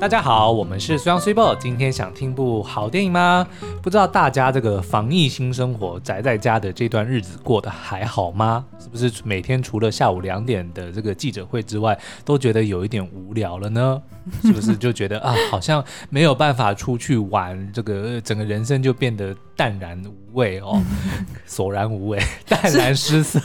[0.00, 1.56] 大家好，我们是 s u n g s i b o。
[1.58, 3.46] 今天想听部好电影吗？
[3.80, 8.64] 不知道大家这个防疫新生活宅在家的这段日子过得还好吗？
[8.78, 14.02] 是不是每天除了下午两点的这个记者会之外，都觉得有一点无聊了呢？
[14.42, 20.82] 是不是就觉得啊，好像没有办法出去玩，这个整个人生就变得淡然无味哦，
[21.46, 23.40] 索然无味， 淡然失色，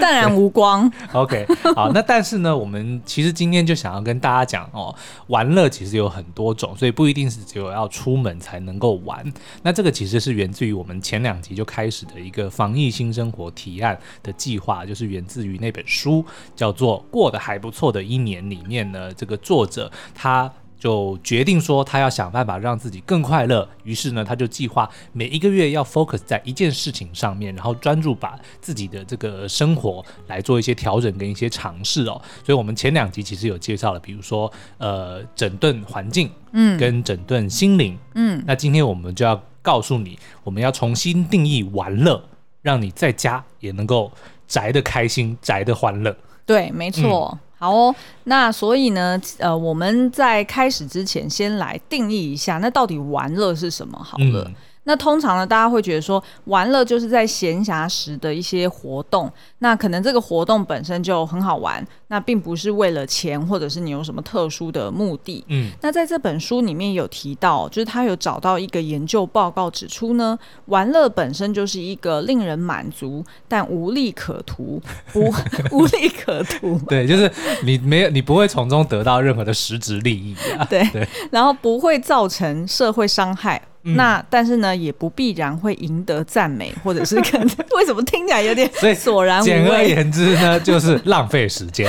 [0.00, 0.90] 淡然无光。
[1.12, 4.94] OK，好，那但是呢，我们其实今天就想要跟大家讲哦，
[5.26, 9.24] 玩乐其实有很多种，所以不一定是只有要出门才能够玩。
[9.62, 16.24] 那这个其实是源自于我们前两集就开始的一个防疫新生活提案的计划，就是源自于那本书，
[16.54, 19.90] 叫做《过得还不错的一年》里面呢，这个作者。
[20.14, 23.68] 他就决定说，他要想办法让自己更快乐。
[23.84, 32.20] 于是呢，他就计划每一个月要 focus 在一件事情上面，然后专注把自己的这个生活来做一些调整跟一些尝试哦。
[32.42, 38.42] 所以，我们前两集其实有介绍了，比如说呃，整顿环境，嗯，跟整顿心灵，嗯。
[38.46, 42.24] 那今天我们就要告诉你，我们要重新定义玩乐，
[42.62, 44.10] 让你在家也能够
[44.48, 46.16] 宅的开心，宅的欢乐。
[46.46, 47.30] 对，没错。
[47.32, 47.94] 嗯好哦，
[48.24, 53.96] 那所以呢，呃，我们在开始之前，先来定义一下，那到底玩乐是什么？
[54.02, 54.50] 好了。
[54.90, 59.32] 那通常呢，大家会觉得说，玩乐就是在闲暇时的一些活动。
[59.60, 65.44] 那可能这个活动本身就很好玩，那并不是为了钱，或者是你有什么特殊的目的。
[65.46, 74.82] 嗯，那在这本书里面有提到，就是他有找到一个研究报告指出呢，玩乐本身就是一个令人满足但无利可图，
[75.14, 75.32] 无
[75.70, 76.76] 无利可图。
[76.88, 77.30] 对，就是
[77.62, 80.66] 你没有，你不会从中得到任何的实质利益啊。
[80.68, 83.62] 对，对，然后不会造成社会伤害。
[83.82, 89.46] 嗯、那但是呢，也不必然会赢得赞美，或者是可能为什么听起来有点 索然无味？
[89.46, 91.88] 简而言之呢，就是浪费时间。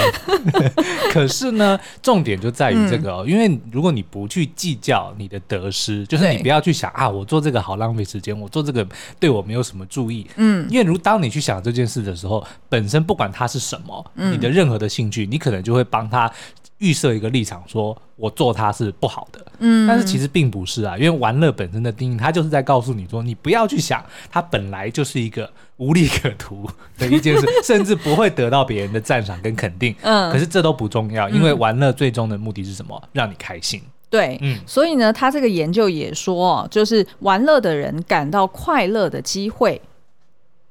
[1.11, 8.87] 可是呢，重点就在于这个哦，嗯、因为如果你不去计较你的得失，就是你不要去想啊，我做这个好浪费时间，我做这个
[9.19, 10.25] 对我没有什么注意。
[10.37, 16.31] 嗯，因为如当你去想这件事的时候，本身不管它是什么，嗯、你的任何的兴趣，你可能就会帮他。
[16.81, 33.01] 预设一个立场，说我做它是不好的，嗯，但是其实并不是啊，因为玩乐本身的定义，它就是在告诉你说，你不要去想，它本来就是一个无利可图 的一件事， 甚至不会得到别人的赞赏跟肯定，嗯，可是这都不重要，因为玩乐最终的目的是什么？
[33.13, 33.81] 让你开心。
[34.09, 39.79] 对，嗯，所以呢，他这个研究也说，就是玩乐的人感到快乐的机会。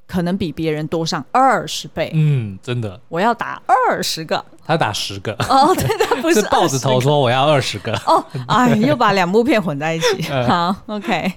[0.06, 2.10] 可能比别人多上二十倍。
[2.15, 3.00] 嗯，真的。
[3.09, 4.44] 我要打二十个。
[4.70, 5.32] 他打十个。
[5.48, 7.92] 哦，对，他不是豹子头说我要二十个。
[8.06, 10.22] 哦，哎，又把两部片混在一起。
[10.47, 11.32] 好，OK，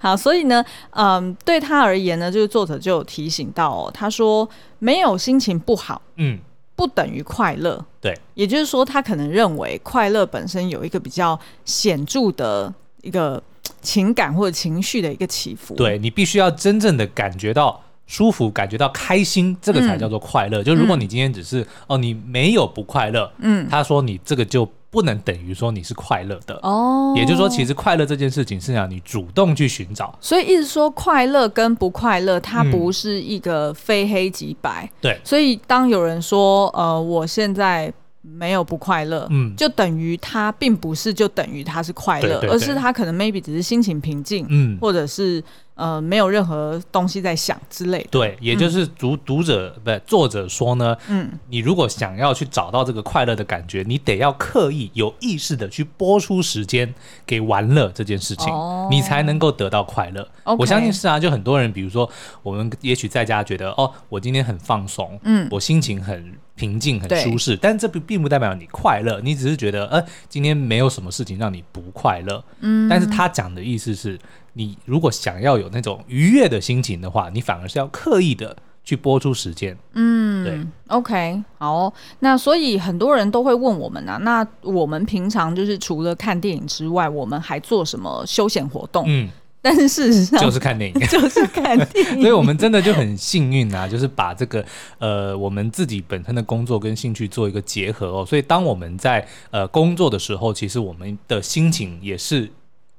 [0.00, 4.48] 好，所以呢，嗯，对他而言呢，就是作者就有提醒到哦，他说
[4.78, 6.38] 没有心情不好，嗯，
[6.76, 7.84] 不等于快乐。
[8.00, 12.72] 对，也就是说，他可能认为快乐本身有一个比较显著的
[13.02, 13.42] 一个
[13.82, 15.74] 情感或者情绪的一个起伏。
[15.74, 17.82] 对，你必须要真正的感觉到。
[18.06, 20.62] 舒服，感觉到开心，这个才叫做快乐。
[20.62, 27.12] 嗯、就如果你今天只是、嗯、哦，你没有不快乐，嗯，他说你这个就不能等于说你是快乐的哦。
[27.16, 30.16] 也就是说，其实快乐这件事情是让你主动去寻找。
[30.20, 34.88] 所以，意思说快乐跟不快乐，它不是一个非黑即白。
[35.00, 35.20] 对、嗯。
[35.24, 37.92] 所以，当有人说呃，我现在
[38.26, 45.42] 没有不快乐，嗯，就等于他并不是就等于他是快乐，而是他可能 maybe 只是心情平静，嗯，或者是。
[45.76, 48.08] 呃，没有任何东西在想之类的。
[48.10, 56.94] 对，也就是读读者、嗯、不是作者说呢，嗯，你如果想要去找到这个快乐的感觉，你得要刻意有意识的去播出时间
[57.26, 60.26] 给玩乐这件事情，哦、你才能够得到快乐。
[60.58, 62.08] 我相信是啊，就很多人，比如说
[62.42, 74.18] 我们也许在家觉得，哦，我今天很放松，嗯，我心情很平静、很舒适，但这并并不代表你快乐，你只是觉得，呃，今天没有什么事情让你不快乐，嗯，但是他讲的意思是。
[74.58, 79.76] 你如果想要有那种愉悦的心情的话，你反而是要刻意的去播出时间。
[79.92, 89.04] 嗯，对，OK，好，那所以很多人都会问我们啊，那我们平常就是除了看电影之外，我们还做什么休闲活动？
[89.06, 89.28] 嗯，
[89.66, 92.20] 但是事实上就是看电影， 就是看电影。
[92.20, 94.64] 所以我们真的就很幸运啊，就是把这个
[94.98, 98.24] 呃我们自己本身的工作跟兴趣做一个结合哦。
[98.24, 102.48] 所以当我们在呃工作的时候，其实我们的心情也是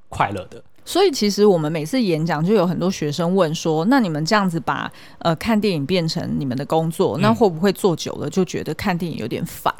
[0.10, 0.62] 快乐的。
[0.84, 9.74] 所以其实我们每次演讲就有很多学生问说：“那你们这样子把呃看电影变成你们的工作，那会不会做久了就觉得看电影有点烦？”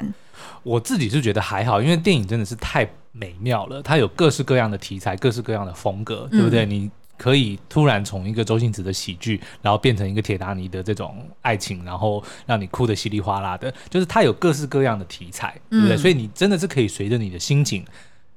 [0.62, 6.64] 我自己是觉得还好，因为电影真的是太美妙了，它有各式各样的题材，各式各样的风格，对不对？
[6.66, 15.96] 嗯、你可以突然从一个周星驰的喜剧，然后变成一个铁达尼的这种爱情，然后让你哭得稀里哗啦的，就是它有各式各样的题材，对不对？
[15.96, 17.84] 嗯、所以你真的是可以随着你的心情。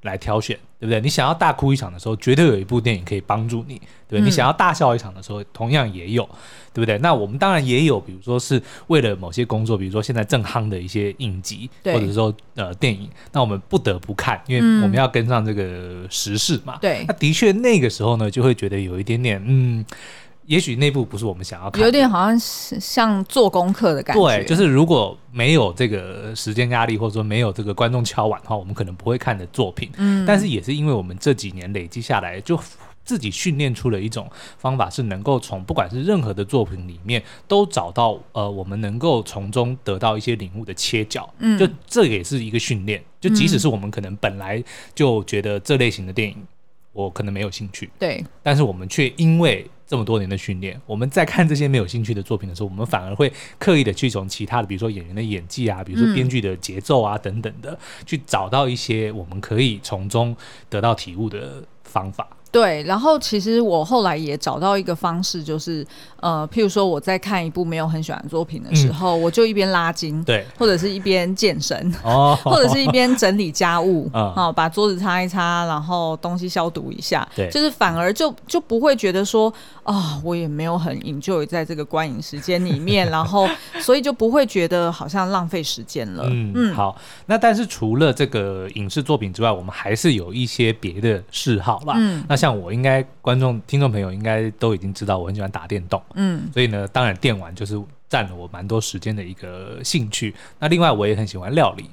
[0.04, 1.00] 来挑选，对不对？
[1.00, 3.76] 你想要大哭一场的时候，绝对有一部电影可以帮助你，
[4.08, 4.22] 对不对？
[4.22, 6.24] 嗯、你想要大笑一场的时候，同样也有，
[6.74, 6.98] 对不对？
[6.98, 16.78] 那我们当然也有，比如说是为了某些工作，比如说现在正夯的一些影集，或者说呃电影，那我们不得不看，因为我们要跟上这个时事嘛。
[16.82, 19.86] 对、嗯，那的确那个时候呢，就会觉得有一点点嗯。
[20.46, 24.22] 也许内部不是我们想要看的，有点好像是像做功课的感觉。
[24.22, 29.90] 对，就是如果没有这个时间压力，或者说没有这个观众敲碗的话，我们可能不会看的作品。
[29.98, 32.60] 嗯，但是也是因为我们这几年累积下来，就
[33.04, 41.32] 自己训练出了一种方法，是能够从不管是任何的作品里面都找到呃，我们能够从中得到一些领悟的切角。
[41.40, 43.04] 嗯，就这也是一个训练。
[43.20, 44.64] 就即使是我们可能本来
[44.96, 46.36] 就觉得这类型的电影
[46.94, 60.36] 我可能没有兴趣，对，但是我们却因为这么多年的训练，我们在看这些没有兴趣的作品的时候，我们反而会刻意的去从其他的，比如说演员的演技啊，比如说编剧的节奏啊等等的，去找到一些我们可以从中
[60.70, 62.28] 得到体悟的方法。
[62.52, 65.88] 对，然后其实我后来也找到一个方式，就是
[66.20, 79.50] 呃，譬如说我在看一部没有很喜欢的作品的时候，嗯、我就一边拉筋，对，或者是一边健身，哦， 或者是一边整理家务，啊、嗯，把桌子擦一擦，然后东西消毒一下，对，就是反而就就不会觉得说
[79.84, 83.48] 啊、哦，我也没有很 enjoy 在这个观影时间里面，然后
[83.80, 86.26] 所以就不会觉得好像浪费时间了。
[86.28, 91.94] 嗯，嗯好，那但是除了这个影视作品之外，我们还是有一些别的嗜好吧？
[91.96, 92.41] 嗯，那。
[92.42, 97.80] 像我应该观众听众朋友应该都已经知道我很喜欢打电动，嗯，所以呢，当然电玩就是
[98.10, 100.34] 占了我蛮多时间的一个兴趣。
[100.58, 101.88] 那另外我也很喜欢料理，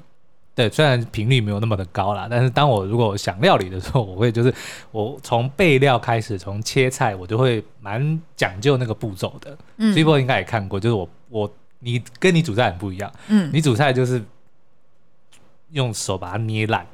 [0.55, 4.51] 对，虽然频率没有那么的高啦，但是当我如果想料理的时候，我会就是
[4.89, 9.55] 我从备料开始，从切菜我就会蛮讲究那个步骤的。
[9.77, 14.19] 嗯，所以我应该也看过，就是我我你跟你煮菜很不一样，嗯，你煮菜就是
[15.73, 16.87] 用手把它捏烂，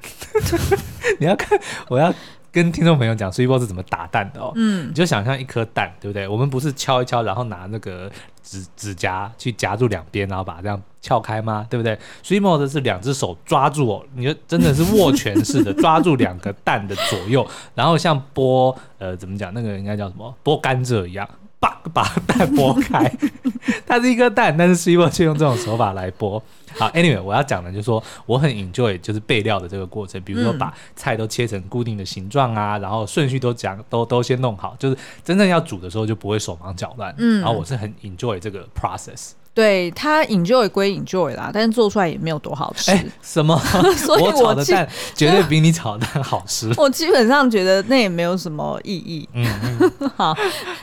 [1.20, 1.58] 你要看
[1.88, 2.14] 我要。
[2.56, 4.54] 跟听众朋友讲，threefold 是怎么打蛋的哦？
[4.56, 6.26] 嗯，你就想象一颗蛋，对不对？
[6.26, 8.10] 我们不是敲一敲，然后拿那个
[8.42, 11.68] 指指甲去夹住两边，然后把它这样撬开吗？
[11.70, 21.28] 对不对？Switchbot 是两只手抓住哦，你就真的是握拳似的抓住两个蛋的左右，然后像剥呃怎么讲那个应该叫什么剥甘蔗一样，
[21.60, 23.12] 把把蛋剥开。
[23.86, 26.42] 它是一颗蛋，但是 Switchbot 却用这种手法来剥。
[26.78, 37.16] 好，Anyway，我要讲的就是说，我很 enjoy 就是备料的这个过程，比如说把菜都切成固定的形状啊，然后顺序都讲都都先弄好，就是真正要煮的时候就不会手忙脚乱。
[37.18, 39.32] 嗯，然后我是很 enjoy 这个 process。
[39.56, 42.92] 对，他 enjoy 归 enjoy 啦，但是做出来也没有多好吃。
[42.92, 43.58] 欸、什么？
[43.96, 46.70] 所以我炒的蛋绝对比你炒的蛋好吃。
[46.78, 49.28] 我基本上觉得那也没有什么意义。
[49.34, 49.48] 嗯
[49.80, 50.10] 嗯。
[50.18, 50.36] 好，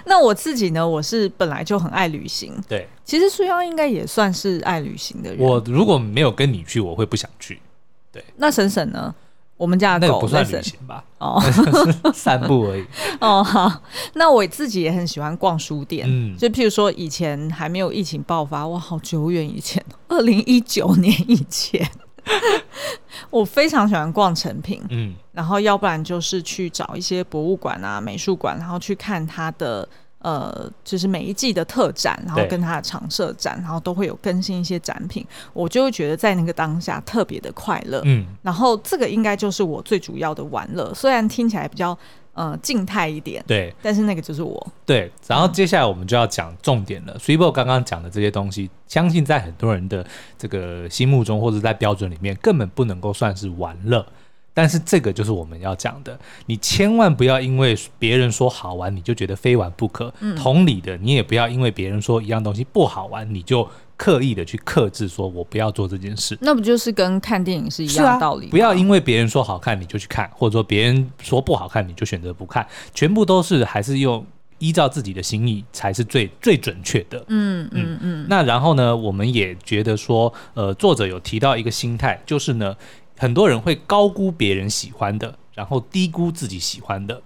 [0.06, 0.88] 那我自己呢？
[0.88, 2.54] 我是本来就很爱旅行。
[2.66, 5.38] 对，其实苏央应该也算是爱旅行的人。
[5.38, 7.60] 我如果没有跟你去，我会不想去。
[8.10, 9.14] 对，那沈沈呢？
[9.62, 11.04] 我们家的狗那个不算旅行吧？
[11.18, 11.40] 哦，
[12.12, 12.84] 散步而已。
[13.20, 13.80] 哦，好。
[14.14, 16.04] 那我自己也很喜欢逛书店。
[16.08, 21.88] 嗯，就譬如说，以前还没有疫情爆发，哇，好久远以前，二零一九年以前，
[23.30, 24.82] 我非常喜欢逛成品。
[24.90, 29.88] 嗯，然后要不然就是去找一些博物馆啊、美术馆，然后去看它的。
[30.22, 38.00] 呃，就是每一季的特展，然后跟它的常设展，然后都会有更新一些展品，我就会觉得在那个当下特别的快乐。
[38.04, 41.96] 嗯，然后这个应该就是我最主要的玩乐，虽然听起来比较
[42.34, 44.72] 呃静态一点，对，但是那个就是我。
[44.86, 47.18] 对，然后接下来我们就要讲重点了。
[47.18, 50.06] Switchbot 刚刚讲的这些东西，相信在很多人的
[50.38, 54.06] 这个心目中或者在标准里面，根本不能够算是玩乐。
[54.54, 60.12] 但是这个就是我们要讲的，你千万不要因为别人说好玩，你就觉得非玩不可。
[60.20, 63.66] 嗯，同理的，你也不要因为别人说一样东西不好玩，你就
[63.96, 66.36] 刻意的去克制，说我不要做这件事。
[66.42, 68.48] 那不就是跟看电影是一样的道理？
[68.48, 74.26] 不要因为别人说好看你就去看，或者说别人说不好看你就选择不看，全部都是还是用
[74.58, 77.24] 依照自己的心意才是最最准确的。
[77.28, 78.26] 嗯嗯嗯。
[78.28, 82.76] 那然后呢，我们也觉得说，呃，作者有提到一个心态，就是呢。
[83.22, 87.22] 很多人会高估别人喜欢的，然后低估自己喜欢的。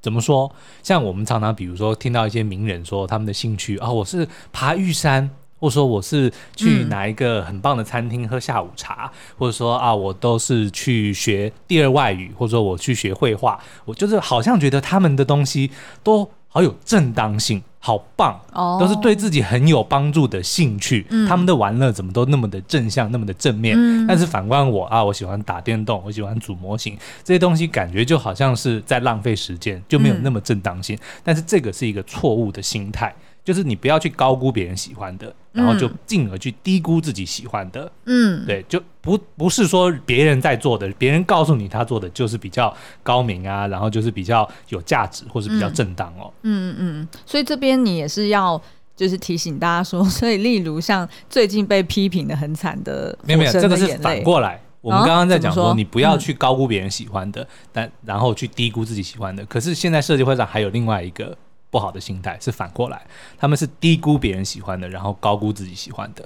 [0.00, 0.48] 怎么说？
[0.80, 5.28] 像我们常常，比如说听到一些名人说他们的兴趣啊、哦，我是爬玉山，
[5.58, 15.72] 或者说我是去哪一个很棒的餐厅喝下午茶，嗯、或者说啊，我都是去学第二外语，或者说我去学绘画，我就是好像觉得他们的东西
[16.04, 17.60] 都好有正当性。
[17.82, 18.78] 好棒，oh.
[18.78, 21.06] 都是对自己很有帮助的兴趣。
[21.08, 23.74] 嗯、他们的玩乐怎么都那么的正向，那么的正面。
[23.76, 30.94] 嗯、但是反观我啊，我喜欢打电动，我喜欢组模型，这些东西感觉就好像是在浪费时间，就没有那么正当性。
[30.94, 37.90] 嗯、但是这个是一个错误的心态，就是你不要去高估别人喜欢的，然后就进而去低估自己喜欢的。
[38.06, 46.32] 嗯，对，就不不是说别人在做的，别人告诉你他做的就是比较高明啊，然后就是比较有价值或是比较正当哦。
[46.42, 48.60] 嗯嗯嗯，所以这边你也是要。
[48.96, 54.60] 就是提醒大家说， 所以例如像最近被批评的很惨的，没有没有，这个是反过来。
[54.82, 59.42] 我们刚刚在讲说，你不要去高估别人喜欢的，嗯、但然后去低估自己喜欢的。
[59.46, 61.34] 可是现在设计会上还有另外一个
[61.70, 63.00] 不好的心态，是反过来，
[63.38, 66.24] 他们是低估别人喜欢的，然后高估自己喜欢的。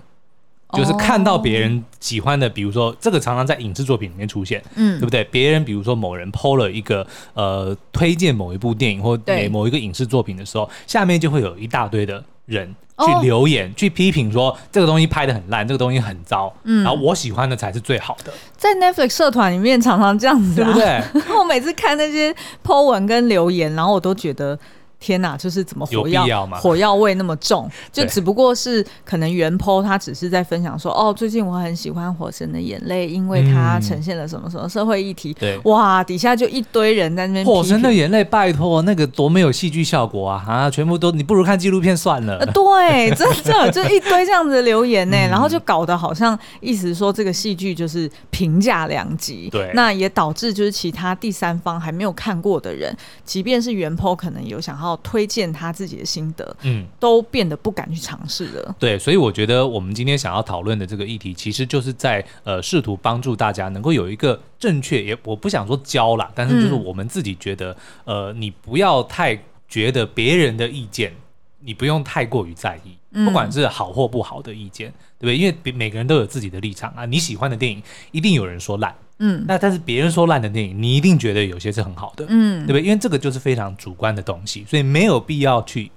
[0.73, 5.23] 就是看到别人喜欢的，比如说这个常常在影视作品里面出现，嗯，对不对？
[5.25, 18.33] 别人比如说某人 PO 了一个呃推荐某一部电影或某某一个影视作品的时候，下面就会有一大堆的人去留言、哦、去批评说这个东西拍的很烂，这个东西很糟，嗯，然后我喜欢的才是最好的。
[18.57, 21.23] 在 Netflix 社团里面常常这样子、啊，对不对？
[21.39, 22.35] 我每次看那些
[22.65, 24.59] PO 文跟留言，然后我都觉得。
[25.05, 27.71] 天呐，就是怎么火药火药味那么重？
[27.93, 35.35] 就只不过是可能原 po 他只是在分享说，哦，最近我很喜欢《火神的眼泪》，因为它呈现了什么什么社会议题。
[35.35, 37.45] 对，哇，底下就一堆人在那边。
[37.47, 40.43] 《火神的眼泪》，拜托，那个多没有戏剧效果啊！
[40.49, 42.39] 啊，全部都你不如看纪录片算了。
[42.39, 49.51] 呃、对， 真的就一堆这样子的留言呢，然后就搞得好像意思说这个戏剧就是评价两极。
[49.51, 52.97] 对，那也导致就是其他第三方还没有看过的人，
[53.27, 54.94] 即便是原 po 可能有想要。
[54.99, 58.77] 推荐他自己的心得，嗯，都变得不敢去尝试了。
[58.79, 71.13] 对，所以我觉得我们今天想要讨论的这个议题，其实就是在呃试图帮助大家能够有一个正确，也我不想说教啦，但是就是我们自己觉得，嗯、呃，你不要太觉得别人的意见，
[71.61, 75.37] 你不用太过于在意，不管是好或不好的意见，对不对？
[75.37, 77.07] 因为每个人都有自己的立场啊。
[77.07, 77.83] 你喜欢的电影，
[78.13, 78.95] 一定有人说烂。
[79.19, 82.83] 嗯，那但是别人说烂的电影，你一定觉得有些是很好的，嗯，对不对？
[82.83, 85.91] 因为这个就是非常主观的东西，所以没有必要去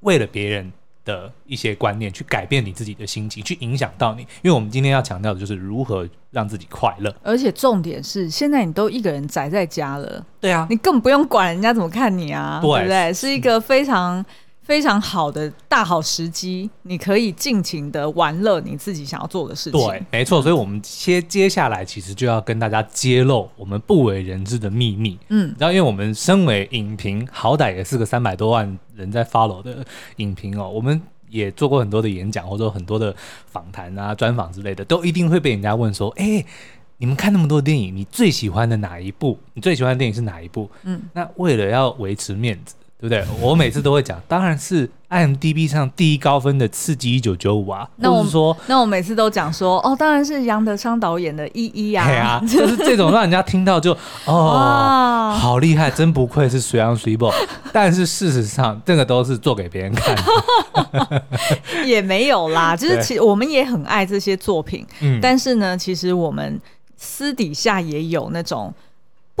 [0.00, 0.72] 为了别人
[1.04, 4.22] 的一些观念去改变你自己的心情，去影响到你。
[4.42, 13.12] 因为我们今天要强调的就是如何让自己快乐，而且重点是现在你都一个人宅在家了，对啊，你根本不用管人家怎么看你啊，对，对不对？
[13.14, 14.24] 是一个非常。
[14.70, 19.80] 非常好的大好时机，你可以尽情的玩乐你自己想要做的事情。
[19.80, 20.40] 对，没错。
[20.40, 25.18] 所以，我们接接下来其实就要跟大家揭露我们不为人知的秘密。
[25.30, 29.84] 嗯，然后，因为我们身为影评，好歹也是个三百多万人在 follow 的
[30.18, 33.12] 影评哦，我们也做过很多的演讲，或者很多的
[33.46, 36.44] 访谈啊、专访之类的，都一定会被人家问说：“哎，
[36.98, 39.36] 你们看那么多电影，你最喜欢的哪一部？
[39.54, 42.76] 你最喜欢的电影是哪一部？”嗯，那为了要维持面子。
[43.00, 43.24] 对不对？
[43.40, 47.88] 我每次都会讲，当然是 IMDB 上第一高分的《刺激一九九五》啊。
[47.96, 52.04] 那我说，那我每次都讲说，哦，当然是杨德昌导演的《一一》啊。
[52.06, 57.32] 对啊，就是这种让人家听到就哦， 好厉害，真不愧是水杨水某。
[57.72, 60.14] 但是事实上，这个都是做给别人看
[60.92, 61.22] 的，
[61.86, 62.76] 也没有啦。
[62.76, 66.60] 就是其实我们也很爱这些作品，嗯，但是呢，其实我们
[66.96, 68.74] 私底下也有那种。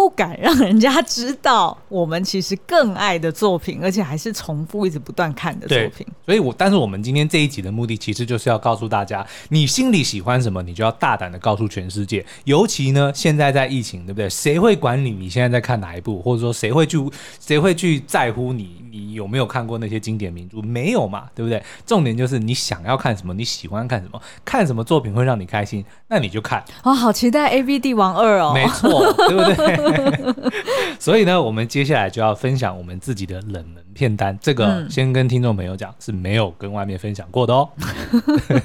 [0.00, 6.06] 不敢让人家知道我们其实更爱的作品，而且还是重复一直不断看的作品。
[6.24, 12.24] 所以我，我但是我们今天这一集的目的，其实就是要告诉大家，你心里喜欢什么，你就要大胆的告诉全世界。
[12.44, 14.26] 尤其呢，现在在疫情，对不对？
[14.30, 15.10] 谁会管你？
[15.10, 16.22] 你现在在看哪一部？
[16.22, 16.98] 或者说，谁会去？
[17.38, 18.82] 谁会去在乎你？
[18.90, 20.62] 你有没有看过那些经典名著？
[20.62, 21.62] 没有嘛，对不对？
[21.84, 26.64] 重点就是你想要看什么，你喜欢看什么，看什么作品会让你开心，那你就看。
[26.82, 28.52] 哦，好期待《A B 帝王二》哦！
[28.54, 29.89] 没错，对不对？
[30.98, 34.38] 所以呢，我们接下来就要分享我们自己的冷门片单。
[34.40, 37.68] 这个先跟听众朋友讲，是没有跟外面分享过的哦。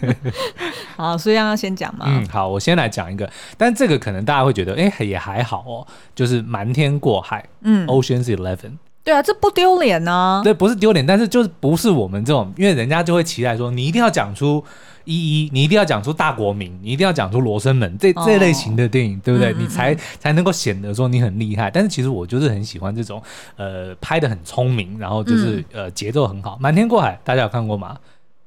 [0.96, 2.06] 好，所以要先讲嘛。
[2.08, 7.42] 嗯，好，我先来讲一个，但这个可能大家会觉得，哎，也还好哦，就是《瞒天过海》。
[7.62, 8.78] 嗯，Ocean's Eleven。
[9.04, 10.42] 对啊，这不丢脸呢。
[10.44, 14.64] 对，不是丢脸，但是就是不是我们这种，因为人家就会期待说，你一定要讲出。
[15.06, 19.56] 一一，你一定要讲出大国民，你一定要讲出罗生门这这类型的电影，哦、对不对？
[19.58, 21.72] 你才才能够显得说你很厉害。
[21.72, 23.22] 但是其实我就是很喜欢这种，
[23.56, 26.58] 呃，拍的很聪明，然后就是、嗯、呃节奏很好。
[26.60, 27.98] 瞒天过海，大家有看过吗？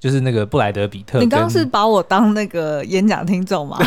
[0.01, 1.19] 就是那个布莱德比特。
[1.19, 3.79] 你刚刚是把我当那个演讲听众吗？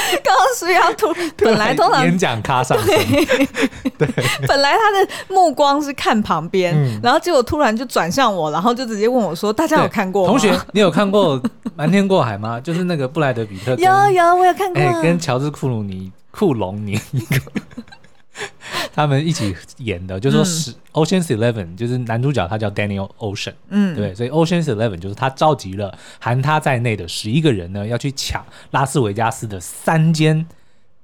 [0.24, 2.86] 刚刚是要突，本来通常演讲卡上身，
[3.98, 4.08] 对，
[4.46, 11.40] 本来他的目光是看旁边，嗯、然后结果突然就转向我，然后就直接问我说：“大家有看过吗？”同学，你有看过
[11.76, 12.60] 《瞒天过海》吗？
[12.60, 17.00] 就是那个布莱德比特，有有，我有看过，欸、跟乔治库鲁尼库隆尼。
[18.94, 30.46] 他们一起演的，就是说是《Ocean's Eleven》，就是男主角他叫 Daniel Ocean，嗯，对，所以《Ocean's Eleven》就是他召集了含他在内的十一个人呢，要去抢拉斯维加斯的三间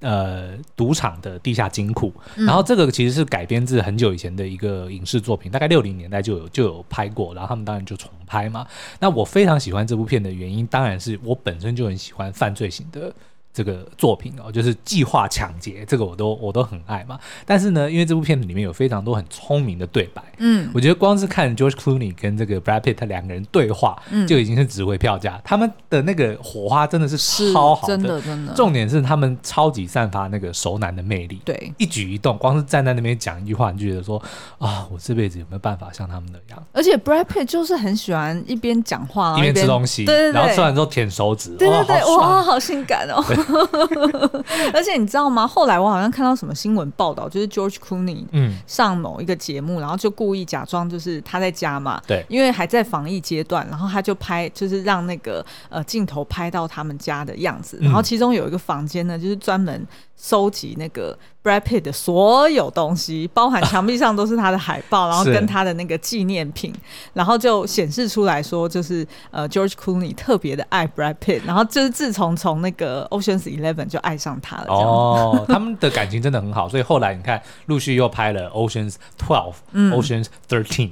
[0.01, 8.65] 呃，赌场的地下金库，然后这个其实是改编自很久以前的一个影视作品，大概六零年代就有就有拍过，然后他们当然就重拍嘛。
[9.01, 13.13] 那我非常喜欢这部片的原因，当然是我本身就很喜欢犯罪型的。
[13.59, 17.19] 这个作品哦，就是计划抢劫，这个我都我都很爱嘛。
[17.45, 25.41] 但是呢，因为这部片子里面有非常多很聪明的对白，嗯，我觉得光是看 George Clooney 跟这个 Brad Pitt 他两个人对话，嗯，就已经是值回票价。
[25.43, 27.17] 他们的那个火花真的是
[27.51, 28.53] 超好的，真的真的。
[28.53, 34.17] 重点是他们超级散发那个熟男的魅力，对，一举一动，光是站在那边讲一句话，你就觉得说
[34.57, 36.63] 啊，我这辈子有没有办法像他们那样？
[36.71, 43.21] 而且 Brad Pitt 就是很喜欢一边讲话一边吃东西，对对对，然后吃完之后舔手指，对对对，哇，好性感哦。
[44.73, 45.47] 而且你知道吗？
[45.47, 48.25] 后来我好像看到什么新闻报道，就是 George Clooney
[48.67, 59.85] 上某一个节目，嗯，然后就故意假装就是他在家嘛，对，因为还在防疫阶段，然后他就拍，就是让那个呃镜头拍到他们家的样子，然后其中有一个房间呢，就是专门。
[60.21, 66.73] 收集那个 Brad Pitt 的所有东西，包含墙壁上都是他的海报，然后跟他的那个纪念品，
[67.13, 74.65] 然后就显示出来说，就是呃 George Clooney 特别的爱 Brad Pitt，然后就是自从从那个 Ocean's Eleven 就爱上他了。
[74.67, 80.91] 哦， 他们的感情真的很好，所以后来你看陆续又拍了 Ocean's Twelve、嗯、Ocean's Thirteen，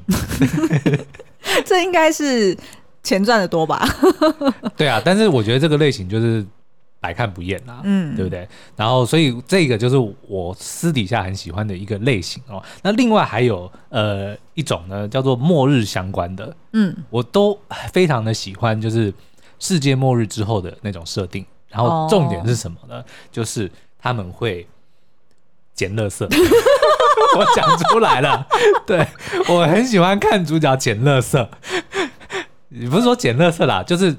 [1.66, 2.58] 这应该是
[3.04, 3.86] 钱赚的多吧？
[4.78, 6.46] 对啊，但是我觉得这个类型就是。
[7.08, 8.46] 百看不厌啊，嗯，对不对？
[8.76, 9.96] 然后，所以这个就是
[10.28, 12.62] 我私底下很喜欢的一个类型哦。
[12.82, 17.58] 那另外还有呃一种呢，叫做末日相关的，嗯，我都
[17.94, 19.14] 非常的喜欢，就是
[19.58, 21.46] 世界末日之后的那种设定。
[21.70, 22.96] 然后重点是什么呢？
[22.96, 24.68] 哦、就是他们会
[25.74, 26.26] 捡垃圾，
[27.38, 28.46] 我讲出来了。
[28.86, 29.08] 对，
[29.48, 31.48] 我很喜欢看主角捡垃圾，
[32.68, 34.14] 你不是说捡垃圾啦，就是。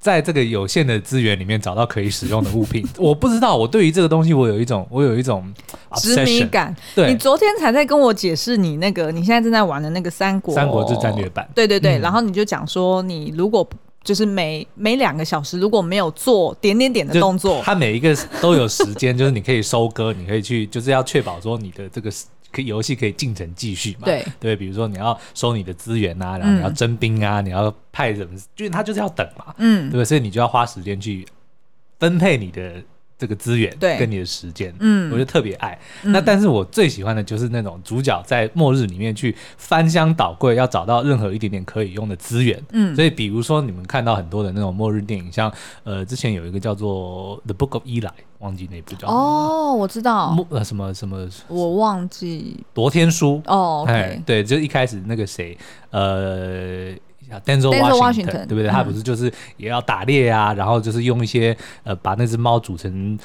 [0.00, 3.54] 在这个有限的资源里面找到可以使用的物品， 我不知道。
[3.54, 5.46] 我对于这个东西，我有一种，我有一种
[5.96, 6.74] 执迷感。
[6.94, 11.46] 对，你昨天才在跟我解释你那个，你现在正在玩的那个三国《三国志战略版》。
[11.54, 13.68] 对对对，嗯、然后你就讲说，你如果
[14.02, 22.10] 就是每每两个小时如果没有做点点点的动作，它每一个都有时间， 就是你可以收割，你可以去，就是要确保说你的这个。
[22.52, 24.04] 可以游戏可以进程继续嘛？
[24.04, 31.26] 对对，比如说你要收你的资源啊，然后你要征兵啊，你要派什么，就是他就是要等嘛，嗯，对，所以你就要花时间去
[31.98, 32.82] 分配你的。
[33.20, 35.78] 这个资源对，跟你的时间，嗯，我就特别爱。
[36.04, 42.58] 那但是我最喜欢的就是那种主角在末日里面去翻箱倒柜，要找到任何一点点可以用的资源。
[42.72, 45.52] 嗯，所以比如说你们看到很多的那种末日电影，像
[45.84, 48.00] 呃之前有一个叫做《The Book of Eli》，
[48.40, 55.56] 忘记那部叫哦，我知道，呃什么什么，我忘记夺天书哦，okay、对，就一开始那个谁，
[55.90, 56.92] 呃。
[57.44, 58.66] Denzel Washington，对不对？
[58.66, 63.16] 他不是就是也要打猎啊，然后就是用一些呃，把那只猫煮成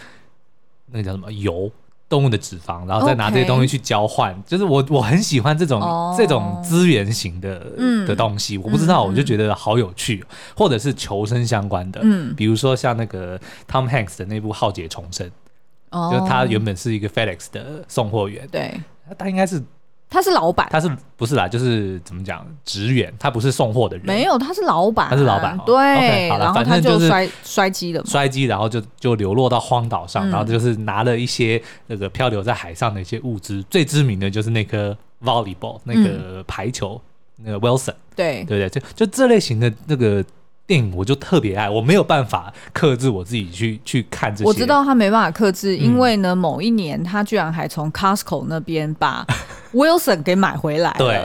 [0.92, 1.68] 那个叫什么油
[2.08, 4.36] 动物的脂肪，然后再拿这些东西去交换。
[4.46, 5.82] 就是我我很喜欢这种
[6.18, 7.60] 这种资源型的
[8.08, 8.58] 的东西。
[8.58, 10.24] 我不知道，我就觉得好有趣，
[10.56, 13.40] 或者是求生相关的，嗯，比如说像那个
[13.70, 15.30] Tom Hanks 的那部《浩劫重生》，
[16.12, 18.80] 就他原本是一个 FedEx 的送货员，对，
[19.18, 19.62] 他应该是。
[20.16, 21.46] 他是老板，他是不是啦？
[21.46, 24.06] 就是怎么讲，职员，他不是送货的人。
[24.06, 25.60] 没有，他是老板，他是老板。
[25.66, 33.62] 对，okay, 好了，反正就是摔摔机了，摔机，然后就就流落到荒岛上，嗯，然后就是拿了一些那个漂流在海上的一些物资。
[33.70, 37.02] 最知名的就是那颗 volleyball，那个排球，
[37.40, 40.24] 嗯，那个 Wilson，对对对，就就这类型的那个。
[40.68, 44.46] 电影我就特别爱，我没有办法克制我自己去去看这些。
[44.46, 49.26] 我知道他没办法克制，因为呢，嗯、某一年他居然还从 Costco 那边把
[49.74, 50.96] Wilson 给买回来。
[50.98, 51.24] 对，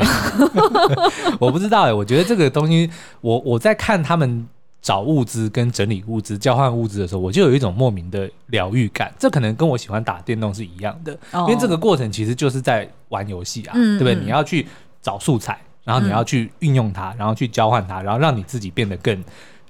[1.40, 2.90] 我不知道哎，我觉得这个东西，
[3.22, 4.46] 我我在看他们
[4.82, 9.10] 找物资跟整理物资、交换物资的时候，我就有一种莫名的疗愈感。
[9.18, 14.22] 这可能跟我喜欢打电动是一样的，哦、因为这个过程其实就是在玩游戏啊，嗯、对不对？
[14.22, 14.66] 你要去
[15.00, 15.58] 找素材。
[15.84, 19.24] 然后你要去运用它，嗯、然后去交换它，然后让你自己变得更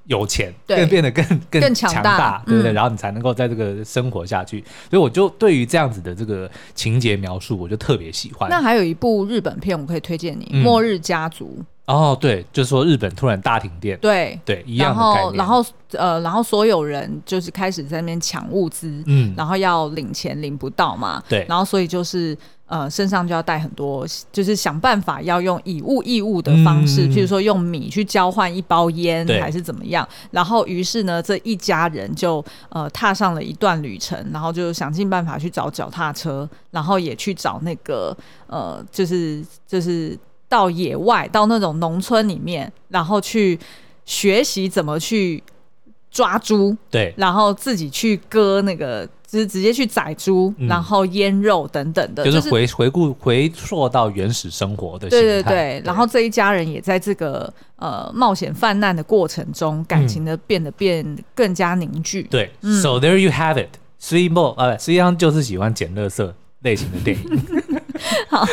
[0.06, 2.72] 有钱，更变得更更强大，大对不对？
[2.72, 4.60] 嗯、然后你才能够在这个生活下去。
[4.90, 8.50] 所以我就对于这样子的这个情节描述，我就特别喜欢。
[8.50, 11.58] 那还有一部日本片，我可以推荐你，嗯《末日家族》。
[11.90, 15.36] 哦，对，就是说日本突然大停电，对对，一样的概念。
[15.36, 30.08] 然后，然后呃，然后所有人就是开始在那边抢物资，嗯，然后要领钱领不到嘛，对，然后所以就是呃身上就要带很多，就是想办法要用以物易物的方式，嗯、譬如说用米去交换一包烟，还是怎么样。
[30.30, 40.16] 然后于是呢，这一家人就呃踏上了一段旅程，然后就想尽办法去找脚踏车，然后也去找那个呃，就是就是。
[40.50, 43.58] 到野外，到那种农村里面，然后去
[44.04, 45.42] 学习怎么去
[46.10, 49.08] 抓猪，对，然后自己去割那个。
[49.30, 55.08] 就是直接去宰猪，嗯、然后腌肉等等的，就是回回顾回溯到原始生活的。
[55.08, 62.24] 对对对，对然后这一家人也在这个呃冒险犯难的过程中，感情的变得变更加凝聚。
[62.24, 63.68] 对、嗯、，So there you have it，
[64.00, 66.32] 所以莫呃，实际上就是喜欢捡垃圾
[66.62, 67.24] 类型的电影。
[68.28, 68.46] 好，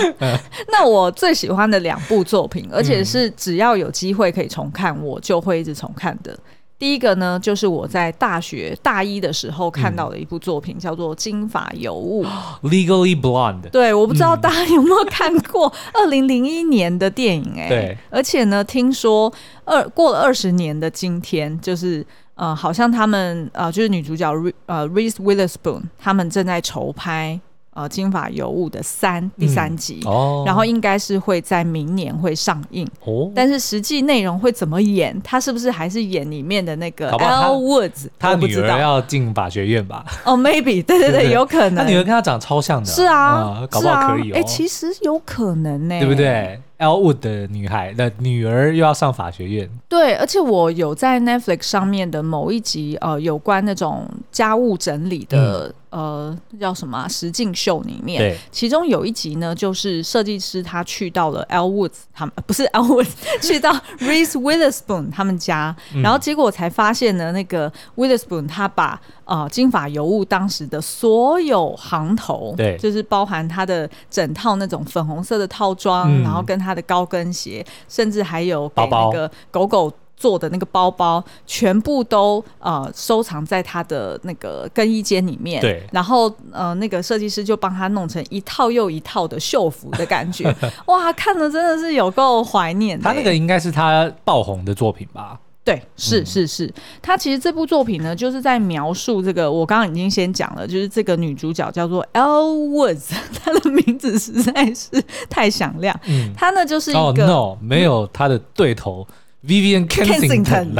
[0.72, 6.38] 那我最喜欢的两部作品，而且是只要有机会可以重看，我就会一直重看的。
[6.80, 12.24] 第一个呢，就是我在大学大一的时候看到的一部作品，嗯、叫做《金发尤物》
[12.62, 13.68] （Legally Blonde）。
[13.72, 17.62] 对，我不知道大家有没有看过 二零零一年的电影、欸？
[17.64, 17.98] 哎，对。
[18.12, 19.34] 而且呢，听说
[19.66, 22.06] 二过了二十年的今天，就是
[22.36, 24.32] 呃，好像他们呃，就是女主角
[24.68, 27.40] 呃 Reese Witherspoon 他们正在筹拍。
[27.78, 32.88] 呃，金法尤物的三第三集，嗯哦、然后应该是会在明年会上映。
[33.06, 35.16] 哦，但是实际内容会怎么演？
[35.22, 38.08] 他是不是还是演里面的那个 Elle Woods？
[38.18, 40.04] 他女儿要进法学院吧？
[40.26, 41.86] 哦，maybe，对对对，有可能。
[41.86, 42.90] 他女儿跟他长超像的。
[42.90, 44.34] 是啊，搞不好可以哦。
[44.38, 76.68] 哎，其实有可能呢，对不对？Elle Woods 的女孩的女儿又要上法学院，对，而且我有在 Netflix 上面的某一集，呃，有关那种家务整理的，嗯、呃，叫什么实境秀里面，其中有一集呢，就是设计师他去到了 Elle Woods 他们不是 Elle Woods 去到 Reese Witherspoon 他们家，嗯、然后结果才发现呢，那个 Witherspoon 他把呃金发尤物当时的所有行头，对，就是包含他的整套那种粉红色的套装，嗯、然后跟他。
[76.68, 85.62] 他的高跟鞋，甚至还有给那个狗狗做的那个包包，包包全部都呃收藏在他的那个更衣间里面。
[85.62, 90.54] 对，然后呃那个设计师就帮他弄成一套又一套的秀服的感觉，
[90.88, 93.00] 哇，看着真的是有够怀念。
[93.00, 95.40] 他那个应该是他爆红的作品吧？
[95.68, 99.52] 对，是是是，他其实这部作品呢，就是在描述这个。
[99.52, 103.10] 我刚刚已经先讲了，就是这个女主角叫做 Elle Woods，
[103.44, 104.90] 她的名字实在是
[105.30, 105.94] 太响亮。
[106.08, 109.06] 嗯，她呢就是一个、oh, no，没有她的对头、
[109.42, 110.74] 嗯、Vivian Kensington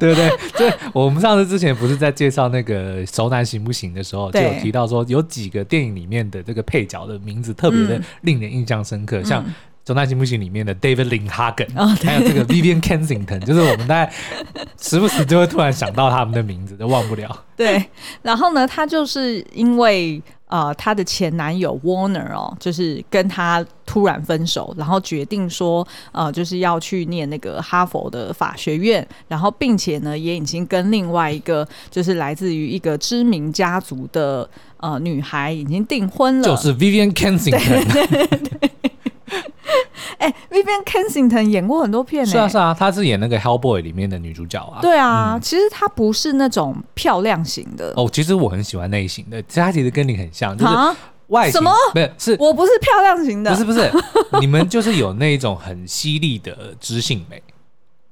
[0.00, 0.30] 对不对？
[0.56, 9.44] 对，我们上次之前不是在介绍那个《熟男行不行》的时候，就有提到说，有几个电影里面的这个配角的名字特别的令人印象深刻，嗯、像。
[9.84, 14.12] 《走在行不行》里面的 David Lindhagen，、oh, 还有这个 Vivian Kensington，就是我们大概
[14.80, 17.36] 时不时就会突然想到他们的名字，都忘不了。
[17.56, 17.84] 对，
[18.22, 37.84] 然后呢，她就是因为呃，他的前男友 Warner 哦，就是跟她突然分手，然后决定说呃，就是要去念那个哈佛的法学院，然后并且呢，也已经跟另外一个就是来自于一个知名家族的呃女孩已经订婚了，就是 Vivian Kensington。
[37.90, 38.70] 对对对
[40.22, 44.80] 哎、欸、Vivian Kensington 演过很多片，是啊是啊，她是演那个 Hellboy 里面的女主角啊。
[44.80, 48.08] 对啊，嗯、其实她不是那种漂亮型的哦。
[48.12, 50.72] 其实我很喜欢那一型的，其实她其实跟你很像，就是
[51.26, 51.72] 外形什么？
[51.92, 53.90] 不是，是我不是漂亮型的，不是不是，
[54.40, 57.42] 你们就是有那一种很犀利的知性美。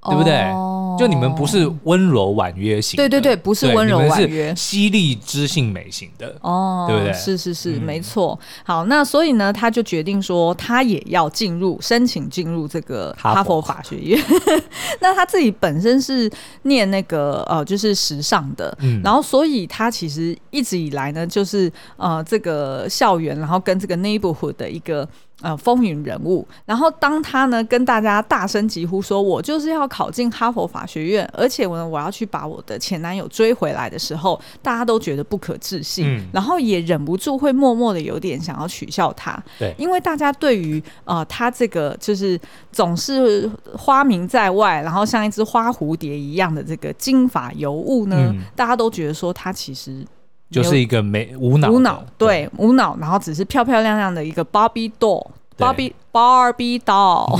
[0.03, 0.33] 对不对？
[0.51, 7.13] 哦、就你们不是温柔婉约型的，对对对，不是温柔婉约，犀利知性美型的哦，对不对？
[7.13, 8.39] 是是是，嗯、没错。
[8.65, 14.19] 好，那所以呢，他就决定说，他也要进入申请进入这个哈佛法学院。
[15.01, 16.31] 那他自己本身是
[16.63, 25.07] 念那个呃，就是时尚的，嗯、然后所以他其实一直以来呢，就是呃，这个校园，然后跟这个 neighborhood 的一个。
[25.42, 26.46] 呃，风云人物。
[26.66, 39.42] 然后当他呢跟大家大声疾呼说：“我就是要考进哈佛法学院，而且我呢我要去把我的前男友追回来的时候，大家都觉得不可置信，嗯、然后也忍不住会默默的有点想要取笑他。
[39.59, 42.38] 对，因为大家对于呃他这个就是
[42.70, 50.05] 总是花名在外，然后像一只花蝴蝶一样的这个金发尤物呢，嗯、大家都觉得说他其实。
[50.51, 57.39] 就是一个没无脑，无脑对，对无脑，然后只是漂漂亮亮的一个 Barbie doll，Barbie Barbie doll。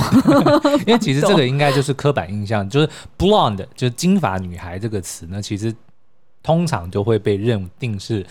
[0.87, 5.73] 因为其实这个应该就是刻板印象，就是 blonde，就是金发女孩这个词呢，其实
[6.41, 8.25] 通常就会被认定是。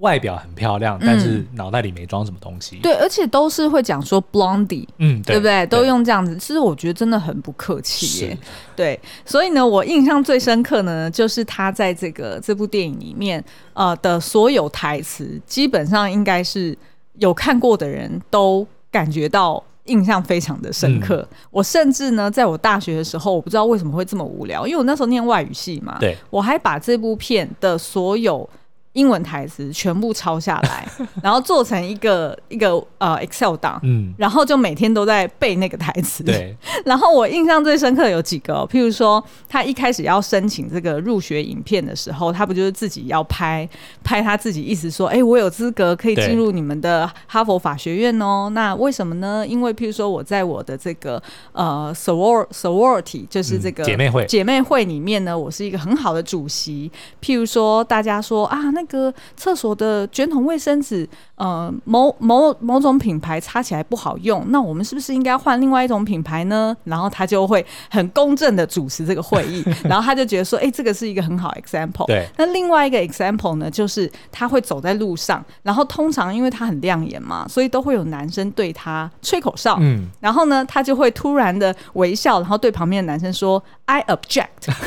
[0.00, 2.76] 外表很漂亮，但是脑袋里没装什么东西。
[2.76, 5.64] 嗯、对，而且都是会讲说 blondie，嗯，对，对不对？
[5.66, 8.38] 都用这样子，其实我觉得真的很不客气耶。
[8.74, 16.76] 对，所以呢，我印象最深刻呢，就是他在这个这部电影里面，呃的所有台词，基本上应该是
[17.14, 21.26] 有看过的人都感觉到印象非常的深刻。
[21.30, 28.46] 嗯、我甚至呢，在我大学的时候，我不知道为什么会这么无聊，因为我那时候念外语系嘛，对，我还把这部片的所有。
[28.94, 30.88] 英文台词全部抄下来，
[31.22, 36.24] 然后做成一个一个呃 Excel 档，嗯，然后就每天都在背那个台词。
[36.24, 43.68] 对， 然后我印象最深刻有几个，譬如说他一开始要申请这个入学影片的时候，他不就是自己要拍
[44.02, 48.48] 拍他自己，意思说，哎，我有资格可以进入你们的哈佛法学院哦。
[48.52, 49.44] 那为什么呢？
[49.46, 51.20] 因为譬如说我在我的这个
[51.52, 56.90] 呃 soror sorority，就是这个姐妹会姐妹会里面呢，我是一个很好的主席。
[57.20, 66.76] 譬如说大家说啊，那个厕所的卷筒卫生纸，呃，某某某种品牌擦起来不好用，那我们是不是应该换另外一种品牌呢？
[66.84, 72.06] 然后他就会很公正的主持这个会议， 然后他就觉得说，哎、欸，这个是一个很好 example。
[72.06, 72.26] 对。
[72.36, 79.76] 那另外一个 example 呢，就是他会走在路上，然后通常因为他很亮眼嘛，所以都会有男生对他吹口哨。
[79.80, 80.06] 嗯。
[80.20, 84.70] 然后呢，他就会突然的微笑，然后对旁边的男生说：“I object。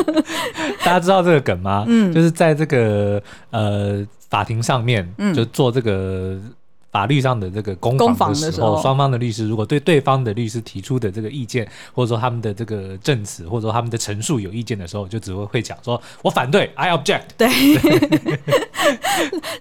[0.84, 1.84] ”大家知道这个梗吗？
[1.86, 3.22] 嗯，就是在这个。
[3.50, 6.38] 呃，法庭上面就做这个
[6.92, 17.22] 法律上的这个攻防的时候，双方的律师如果对对方的律师提出的这个意见，或者说他们的这个证词，或者说他们的陈述有意见的时候，就只会会讲说“我反对 ”，I object。
[17.36, 17.48] 对。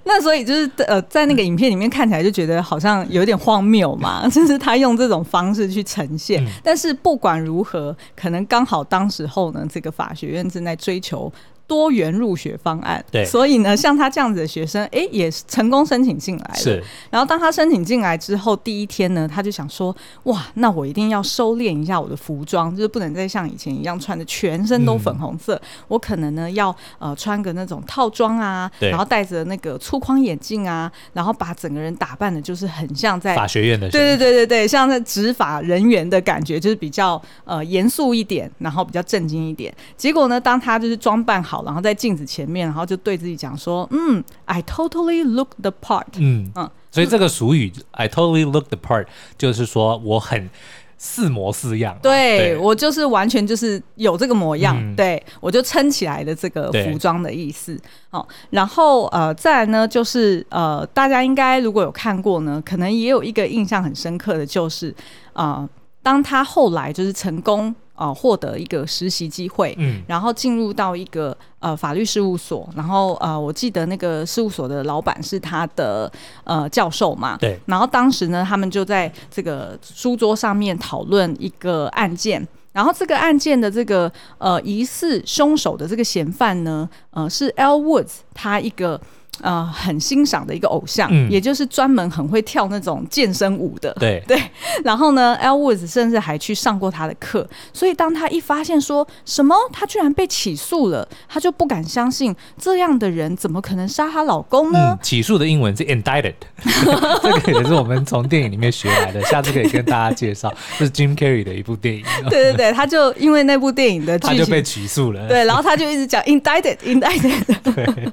[0.05, 6.43] 那所以就是呃，在那个影片里面看起来就觉得好像有点荒谬嘛， 就是他用这种方式去呈现。
[6.63, 11.31] 但是不管如何，可能刚好当时候呢，这个法学院正在追求。
[11.69, 16.55] 多元入学方案，对，所以呢，像他这样子的学生，哎、欸，也成功申请进来了。
[16.55, 25.53] 是，然后当他申请进来之后，第一天呢，他就想说，哇，那我一定要收敛一下我的服装，就是不能再像以前一样穿的全身都粉红色。
[25.57, 39.71] 嗯、我可能呢，要呃穿个那种套装啊，然后戴着那个粗框眼镜啊，然后把整个人打扮的，就是很像在法学院的，对对对对对，像在执法人员的感觉，就是比较呃严肃一点，然后比较正经一点。
[39.95, 41.58] 结果呢，当他就是装扮好。
[41.65, 49.05] 然后在镜子前面，然后就对自己讲说：“嗯，I totally look the part。”嗯嗯，所以这个俗语 “I totally look the part”
[49.37, 50.49] 就是说我很
[50.97, 51.97] 似模似样。
[52.01, 57.79] 对，对我就是完全就是有这个模样，嗯、对我就撑起来的这个服装的意思。
[58.09, 64.93] 好，然后呃，再来呢，就是呃，大家应该如果有看过呢，可能也有一个印象很深刻的就是
[65.33, 65.69] 啊、呃，
[66.03, 67.73] 当他后来就是成功。
[67.99, 76.09] 呃，获得一个实习机会，嗯，然后进入到一个呃法律事务所，然后呃，我记得那个事务所的老板是他的
[76.45, 89.01] 呃教授嘛，对，然后当时呢，他们就在这个书桌上面讨论一个案件，然后这个案件的这个呃疑似凶手的这个嫌犯呢，呃，是 Elle Woods 他一个。
[89.41, 93.91] 呃，很欣赏的一个偶像，嗯、也就是专门很会跳那种健身舞的。
[93.99, 94.37] 对 对，
[94.83, 97.47] 然后呢 Woods 甚至还去上过他的课。
[97.73, 104.89] 所以当他一发现说什么他居然被起诉了，他就不敢相信这样的人怎么可能杀她老公呢？
[104.91, 106.33] 嗯、起诉的英文是 indicted，
[107.23, 109.21] 这个也是我们从电影里面学来的。
[109.23, 112.03] 下次可以跟大家介绍， 这是 Jim Carrey 的一部电影。
[112.29, 115.25] 对对对，他就因为那部电影的剧情，他就被起诉了。
[115.29, 117.55] 对，然后他就一直讲 indicted，indicted。
[117.63, 118.11] 对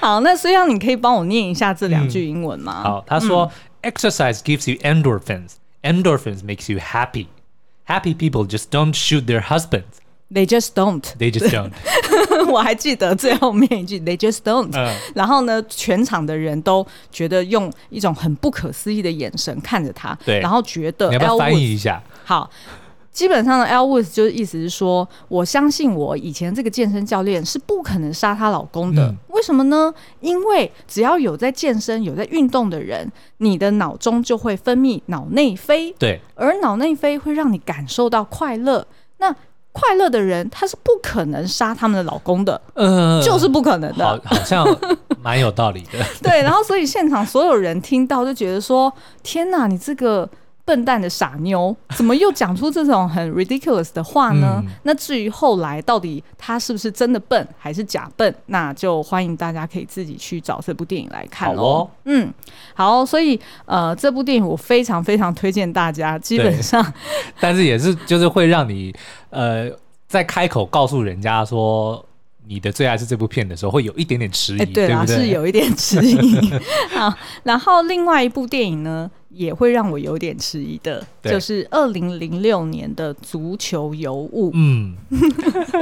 [0.00, 0.31] 好，那。
[0.31, 2.81] 那所以，你可以帮我念一下这两句英文吗？
[2.81, 3.49] 嗯、好，他说、
[3.81, 5.53] 嗯、：“Exercise gives you endorphins.
[5.83, 7.27] Endorphins makes you happy.
[7.85, 10.01] Happy people just don't shoot their husbands.
[10.31, 11.01] They just don't.
[11.17, 11.71] They just don't.”
[12.51, 14.95] 我还记得最后面一句 “They just don't”、嗯。
[15.15, 22.01] 然后呢，全场的人都觉得用一种很不可思议的眼神看着他，对，然后觉得你要不要翻译一下？
[22.23, 22.49] 好。
[23.12, 29.02] 基本上的 Woods 就是意思是说，我相信我以前这个健身教练是不可能杀她老公的。
[29.02, 29.92] 嗯、为什么呢？
[30.20, 35.92] 因为只要有在健身、有在运动的人，你的脑中就会分泌脑内啡。
[35.98, 38.86] 对，而脑内啡会让你感受到快乐。
[39.18, 39.30] 那
[39.72, 42.58] 快乐的人，他是不可能杀他们的老公的。
[42.74, 44.06] 嗯、呃，就是不可能的。
[44.06, 44.66] 好，好像
[45.22, 46.02] 蛮有道理的。
[46.22, 48.90] 对，然后所以现场所有人听到就觉得说
[49.22, 50.26] ：“天哪，你这个。”
[50.64, 54.62] 笨蛋的傻妞，怎么又讲出这种很 ridiculous 的话呢？
[54.64, 61.62] 嗯、那至于后来到底他是不是真的笨还是假笨，那就欢迎大家可以自己去找这部电影来看喽。
[61.62, 62.32] 哦、嗯，
[62.74, 66.18] 好，所以呃，这部电影我非常非常推荐大家。
[66.18, 66.84] 基本上，
[67.40, 68.94] 但是也是就是会让你
[69.30, 69.68] 呃，
[70.06, 72.04] 在开口告诉人家说
[72.46, 75.26] 你的最爱是这部片的时候，会有一点点迟疑，欸、对啦，对不对？
[75.26, 76.50] 是有一点迟疑。
[76.90, 77.12] 好，
[77.44, 79.10] 然后另外一部电影呢？
[79.34, 84.48] 也会让我有点迟疑的，就是二零零六年的《足球尤物》。
[84.52, 84.94] 嗯，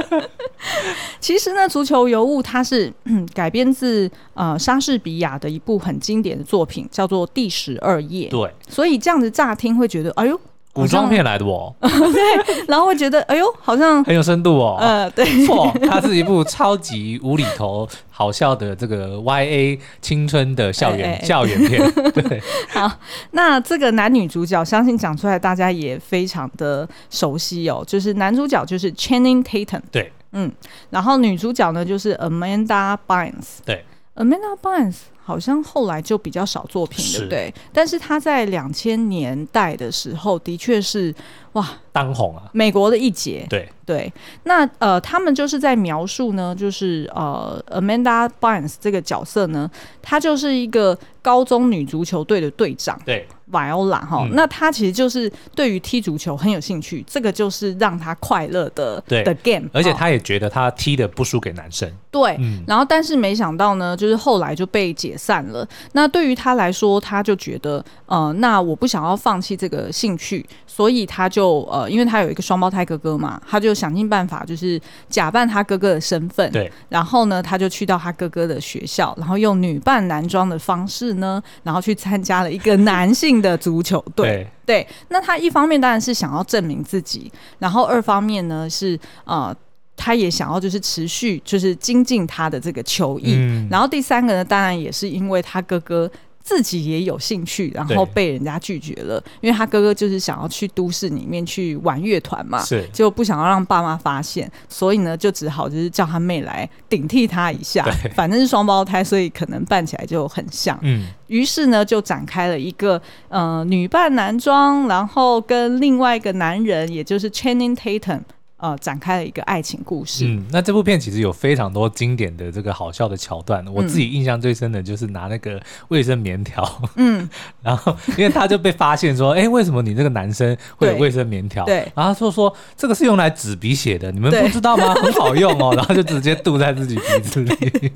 [1.19, 2.89] 其实呢，《足球尤物》它是
[3.33, 8.27] 改编自呃莎士比亚的一部很经典的作品，叫做《第十二夜》。
[8.31, 10.39] 对，所以这样子乍听会觉得，哎呦。
[10.73, 14.77] 古装片来的哦， 对，然后会觉得哎呦，好像很有深度哦。
[14.79, 21.91] 呃，对，错，它是一部超级无厘头、 好笑的这个 YA 青春的校园、校园片。
[22.13, 22.89] 对，好，
[23.31, 30.49] 那这个男女主角，相信讲出来大家也非常的熟悉哦，就是男主角就是 Channing Tatum，对，嗯，
[30.89, 33.83] 然后女主角呢就是 Amanda Bynes，对
[34.15, 34.95] ，Amanda Bynes。
[35.31, 37.53] 好像后来就比较少作品，对不对？
[37.71, 41.15] 但是他在两千年代的时候，的确是
[41.53, 43.45] 哇当红啊，美国的一姐。
[43.49, 44.11] 对对，
[44.43, 49.69] 那呃，他们就是在描述呢，就是呃，Amanda Bynes 这个角色呢，
[50.01, 52.99] 她就是一个高中女足球队的队长。
[53.05, 53.27] 对。
[53.51, 61.91] Viola 哈，那他其实就是对于踢足球很有兴趣，这个就是让他快乐的的 game，而且他也觉得他踢的不输给男生。
[62.09, 65.67] 对，嗯、然后但是没想到呢，就是后来就被解散了。
[65.91, 76.51] 那对于他来说，他就觉得，呃，那我不想要放弃这个兴趣，所以他就呃，因为他有一个双胞胎哥哥嘛，他就想尽办法，就是假扮他哥哥的身份。
[76.51, 89.55] 对，然后呢，他就去到他哥哥的学校，然后用女扮男装的方式呢，然后去参加了一个男性的足球队，对，那他一方面当然是想要证明自己，然后二方面呢是呃，
[89.95, 96.09] 他也想要就是持续就是精进他的这个球艺，嗯，然后第三个呢，当然也是因为他哥哥。
[96.43, 110.77] 自己也有兴趣，然后被人家拒绝了，因为他哥哥就是想要去都市里面去玩乐团嘛，是，就不想要让爸妈发现，所以呢，就只好就是叫他妹来顶替他一下，反正是双胞胎，所以可能扮起来就很像。
[110.81, 118.21] 嗯，于是呢，就展开了一个呃女扮男装，然后跟另外一个男人，也就是 Channing Tatum。
[118.61, 120.23] 呃，展开了一个爱情故事。
[120.27, 123.65] 嗯，那这部片其实有非常多经典的这个好笑的桥段。
[123.65, 126.63] 嗯、我自己印象最深的就是拿那个卫生棉条，
[126.95, 127.27] 嗯，
[127.63, 131.65] 然后因为他就被发现说，哎、欸，为什么你这个男生会有卫生棉条？
[131.65, 134.93] 对，然后他说说这个是用来止鼻血的，你们不知道吗？
[134.93, 137.91] 很好用哦，然后就直接堵在自己鼻子里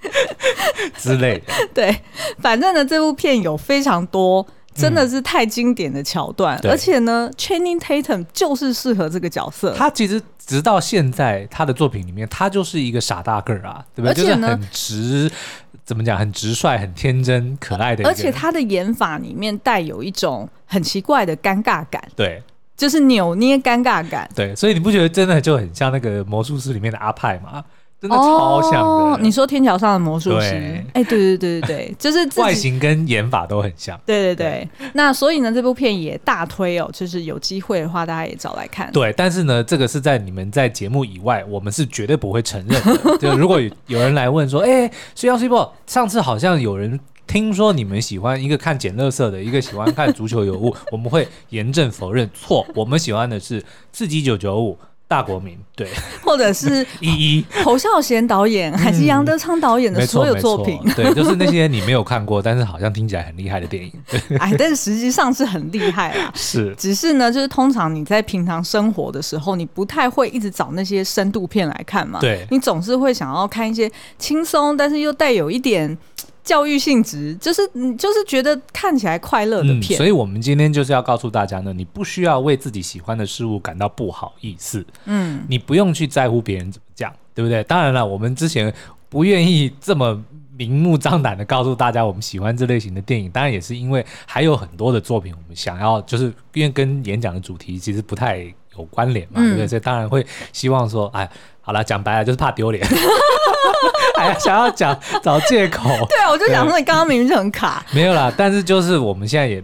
[0.98, 1.52] 之类的。
[1.72, 1.98] 对，
[2.40, 4.46] 反正呢，这部片有非常多。
[4.80, 9.74] 真的是太经典的桥段，嗯，而且呢，Channing Tatum 就是适合这个角色。
[9.76, 14.14] 他其实直到现在，他的作品里面，他就是一个傻大个儿啊，对不对？
[14.14, 15.30] 就是很直，
[15.84, 16.18] 怎么讲？
[16.18, 18.04] 很直率、很天真、可爱的。
[18.08, 22.42] 而且他的演法里面带有一种很奇怪的尴尬感，对，
[22.76, 24.28] 就是扭捏尴尬感。
[24.34, 27.64] 对，所以你不觉得真的就很像那个魔术师里面的阿派吗？
[28.00, 30.46] 真的超像的，哦，你说天桥上的魔术师？
[30.94, 34.00] 哎，欸，对对对对对， 就是外形跟演法都很像。
[34.06, 38.90] 对对对，对，那所以呢，这部片也大推哦，就是有机会的话，大家也找来看。
[38.90, 43.18] 对，但是呢，这个是在你们在节目以外，我们是绝对不会承认的。
[43.20, 54.78] 就如果有人来问说，哎，水曜 CBO，上次好像有人听说你们喜欢一个看捡垃圾的，一个喜欢看足球有物，我们会严正否认，错，我们喜欢的是刺激九九五。
[55.10, 55.88] 大国民对，
[56.22, 63.92] 或者是 一一侯孝贤导演、嗯、还是杨德昌导演的所有作品，对，就是那些你没有看过，但是好像听起来很厉害的电影。
[64.38, 66.30] 哎，但是实际上是很厉害啦。
[66.36, 72.20] 是，只是呢，就是通常你在平常生活的时候，你不太会一直找那些深度片来看嘛。
[72.20, 75.98] 对，你总是会想要看一些轻松，但是又带有一点。
[76.42, 79.96] 教育性质就是你就是觉得看起来快乐的片。
[79.96, 87.62] 嗯，所以我们今天就是要告诉大家呢，你不需要为自己喜欢的事物感到不好意思，嗯，你不用去在乎别人怎么讲，对不对？
[87.64, 88.72] 当然了，我们之前
[89.08, 90.22] 不愿意这么
[90.56, 98.38] 明目张胆的告诉大家我们喜欢这类型的电影，当然也是因为还有很多的作品我们想要，就是因为跟演讲的主题其实不太
[98.76, 99.68] 有关联嘛，对不对？
[99.68, 101.30] 所以当然会希望说，哎。
[101.62, 102.84] 好了，讲白了就是怕丢脸，
[104.20, 105.88] 还想要讲找借口。
[106.08, 107.84] 对啊，我就想说你刚刚明明就很卡。
[107.92, 109.62] 没有啦，但是就是我们现在也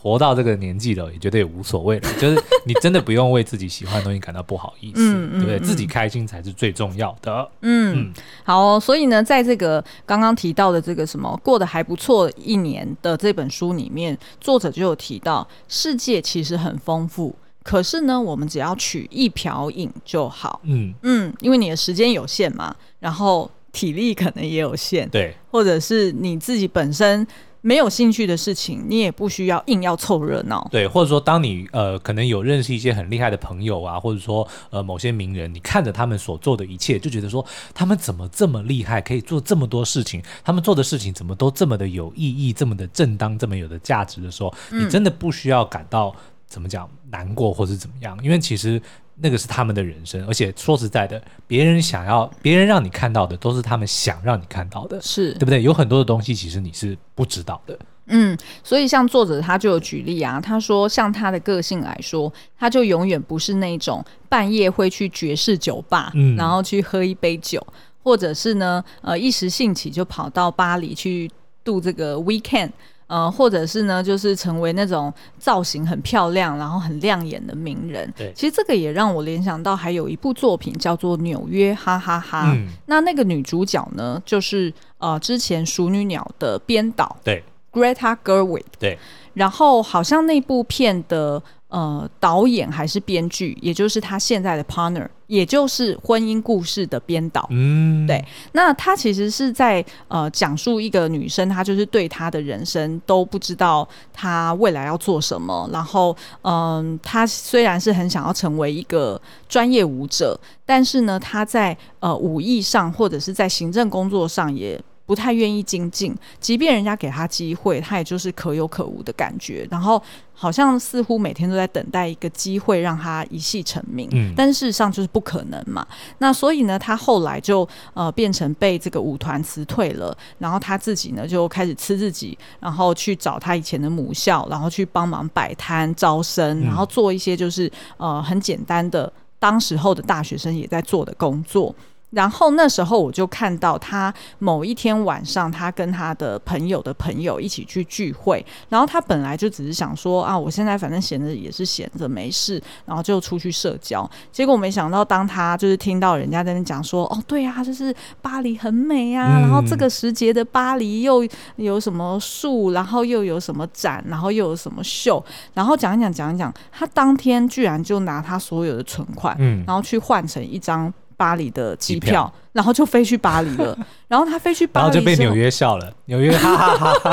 [0.00, 2.08] 活到这个年纪了，也觉得也无所谓了。
[2.20, 5.62] 就是你真的不用为自己喜欢的东西感到不好意思，嗯、对不对、嗯？
[5.62, 7.48] 自己开心才是最重要的。
[7.62, 8.12] 嗯，嗯
[8.44, 17.34] 好、哦，所以呢，在这个刚刚提到的这个什么过得还不错一年的这本书里面，作者就有提到，世界其实很丰富。
[17.64, 20.60] 可是呢，我们只要取一瓢饮就好。
[20.62, 25.08] 嗯嗯，因为你的时间有限嘛，然后体力可能也有限。
[25.08, 27.26] 对，或者是你自己本身
[27.60, 30.66] 没有兴趣的事情，你也不需要硬要凑热闹。
[30.70, 46.14] 对，或者说，当你呃可能有认识一些很厉害的朋友啊，或者说呃某些名人，你看着他们所做的一切，就觉得说他们怎么这么厉害，可以做这么多事情，他们做的事情怎么都这么的有意义，这么的正当，这么有的价值的时候，你真的不需要感到。
[46.48, 48.18] 怎么讲难过或是怎么样？
[48.22, 48.80] 因为其实
[49.20, 55.62] 那个是他们的人生，而且说实在的，别人想要别人让你看到的，都是他们想让你看到的，是对不对？
[55.62, 67.64] 有很多的东西其实你是不知道的，嗯，所以像作者他就有举例啊，他说像他的个性来说，他就永远不是那种半夜会去爵士酒吧，嗯，然后去喝一杯酒，
[68.02, 71.30] 或者是呢，呃，一时兴起就跑到巴黎去
[71.64, 72.70] 度这个 weekend。
[73.08, 78.08] 呃，或者是呢，就是成为那种造型很漂亮，然后很亮眼的名人。
[78.16, 82.52] 对，其实这个也让我联想到还有一部作品叫做《纽约哈哈哈》。
[82.54, 87.42] 嗯，那那个女主角呢，就是呃之前《熟女鸟》的编导，对
[87.72, 88.62] ，Greta Gerwig。
[88.78, 88.98] 对，
[89.34, 91.42] 然后好像那部片的。
[91.68, 97.46] 呃，导演还是编剧，也就是他现在的 partner，也就是婚姻故事的编导。
[97.50, 98.24] 嗯，对。
[98.52, 105.68] 那他其实是在呃讲述一个女生，她就是对她的人生都不知道她未来要做什么。
[105.70, 116.14] 然后，嗯、呃，她虽然是很想要成为一个专业舞者，但是呢，她在呃武艺上或者是在行政工作上也不太愿意精进。
[116.38, 119.66] 即便人家给他机会，他也就是可有可无的感觉。
[119.68, 120.00] 然后。
[120.40, 125.84] 好像似乎每天都在等待一个机会让他一夕成名，嗯，但事实上就是不可能嘛。
[126.18, 141.74] 那所以呢，他后来就呃变成被这个舞团辞退了，然后他自己呢就开始吃自己，然后去找他以前的母校，然后去帮忙摆摊招生，然后做一些就是呃很简单的当时候的大学生也在做的工作。
[142.10, 148.44] 然后那时候我就看到他某一天晚上，他跟他的朋友的朋友一起去聚会。
[148.70, 154.08] 然后他本来就只是想说啊，我现在反正闲着也是闲着没事，然后就出去社交。
[154.32, 170.90] 结果没想到，当他就是听到人家在那讲说，哦，对呀，就是巴黎很美啊，然后这个时节的巴黎又有什么树，然后又有什么展，然后又有什么秀，然后讲一讲讲一讲，他当天居然就拿他所有的存款，嗯，然后去换成一张。
[171.18, 173.76] 巴黎的机票，票，然后就飞去巴黎了。
[174.06, 175.92] 然后他飞去巴黎，然后就被纽约笑了。
[176.06, 177.12] 纽约哈哈哈哈，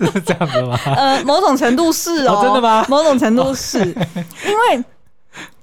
[0.00, 0.76] 是这样子吗？
[0.84, 2.84] 呃，某种程度是哦，哦，真的吗？
[2.88, 4.76] 某种程度是，因为，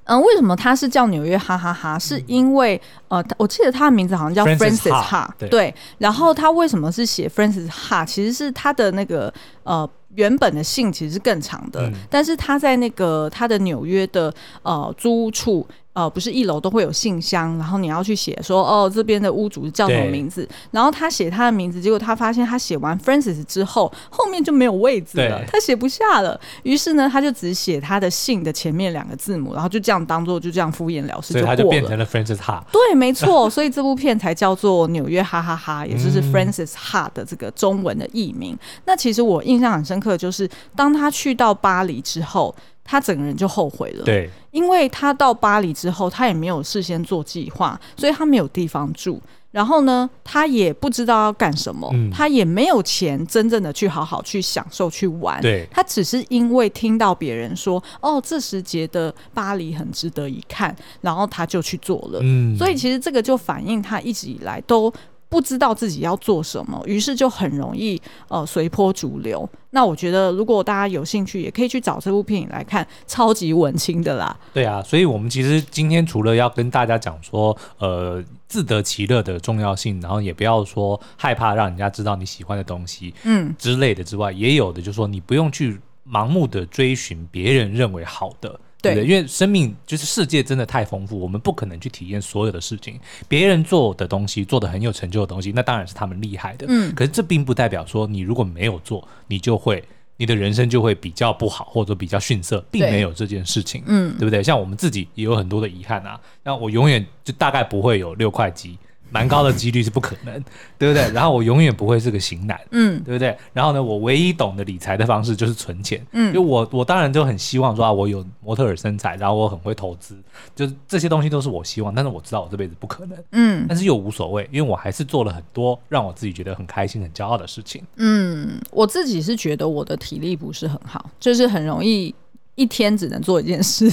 [0.06, 2.00] 嗯、呃，为什么他是叫纽约哈哈哈？
[2.00, 5.76] 是因为呃，我记得他的名字好像叫 Francis Ha，对。
[5.98, 8.06] 然后他为什么是写 Francis Ha？
[8.06, 9.32] 其实是他的那个
[9.64, 14.34] 呃原本的姓其实是更长的，嗯、但是他在那个他的纽约的
[14.64, 15.68] 呃租屋处。
[15.94, 20.48] 呃，不是一楼都会有信箱，然后你要去写说，哦，这边的屋主叫什么名字？
[20.72, 26.40] 然后他写他的名字，结果他发现他写完 Francis 之后，后面就没有位置了，他写不下了。
[26.64, 31.42] 于是呢，他就只写他的姓的前面两个字母，然后就这样当做就这样敷衍了事就过了。
[31.42, 32.62] 所以他就变成了 Francis Ha。
[32.72, 38.54] 对，没错，所以这部片才叫做《纽约哈哈哈》，也就是 Francis Ha 的这个中文的译名。
[38.54, 38.60] 嗯。
[38.86, 42.56] 那其实我印象很深刻，就是当他去到巴黎之后。
[42.90, 49.22] 他整个人就后悔了，对，因为他到巴黎之后，他也没有事先做计划，所以他没有地方住，
[49.52, 64.92] 然后呢，他也不知道要干什么，嗯，他也没有钱真正的去好好去享受去玩，对，他只是因为听到别人说，哦，这时节的巴黎很值得一看，然后他就去做了，嗯，所以其实这个就反映他一直以来都。
[65.30, 69.48] 不知道自己要做什么，于是就很容易呃随波逐流。
[69.70, 74.36] 那我觉得，如果大家有兴趣，也可以去找这部电影来看，超级文青的啦。
[74.52, 88.60] 对啊，所以我们其实今天除了要跟大家讲说，呃，自得其乐的重要性，然后也不要说害怕让人家知道你喜欢的东西，嗯之类的之外，也有的就是说，你不用去盲目的追寻别人认为好的。
[88.82, 93.00] 对，对，因为生命就是世界真的太丰富，我们不可能去体验所有的事情。
[93.28, 96.66] 别人做的东西，做的很有成就的东西，那当然是他们厉害的。
[96.70, 99.84] 嗯，可是这并不代表说你如果没有做，你就会
[100.18, 103.84] 你的人生就会比较不好，或者比较逊色，并没有这件事情。
[103.86, 104.42] 嗯，对不对？
[104.42, 106.20] 像我们自己也有很多的遗憾啊。
[106.44, 108.78] 那我永远就大概不会有六块肌。
[109.10, 110.34] 蛮高的几率是不可能，
[110.78, 111.12] 对不对？
[111.12, 113.36] 然后我永远不会是个型男，嗯，对不对？
[113.54, 120.18] 然后呢，我唯一懂得理财的方式就是存钱，嗯，就我我当然就很希望说啊，我有模特儿身材，然后我很会投资，
[120.56, 127.84] 就是这些东西都是我希望，但是我知道我这辈子不可能，嗯，但是又无所谓，因为我还是做了很多让我自己觉得很开心、很骄傲的事情。
[127.96, 132.14] 嗯，我自己是觉得我的体力不是很好，就是很容易。
[132.60, 133.90] 一天只能做一件事，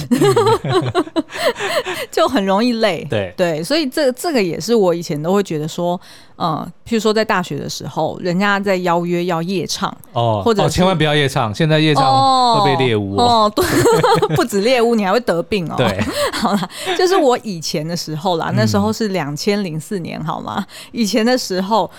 [2.11, 3.07] 就很容易累。
[3.09, 5.99] 对对，所以这这个也是我以前都会觉得说，
[6.35, 13.65] 呃，譬如说在大学的时候，人家在邀约要夜唱哦，或者、哦、千万不要夜唱，现在夜唱会被猎物哦，哦对，
[14.35, 15.75] 不止猎物，你还会得病哦。
[15.77, 16.03] 对，
[16.33, 20.65] 好了，就是我以前的时候啦，那时候是两千零四年，好吗？
[20.91, 21.89] 以前的时候。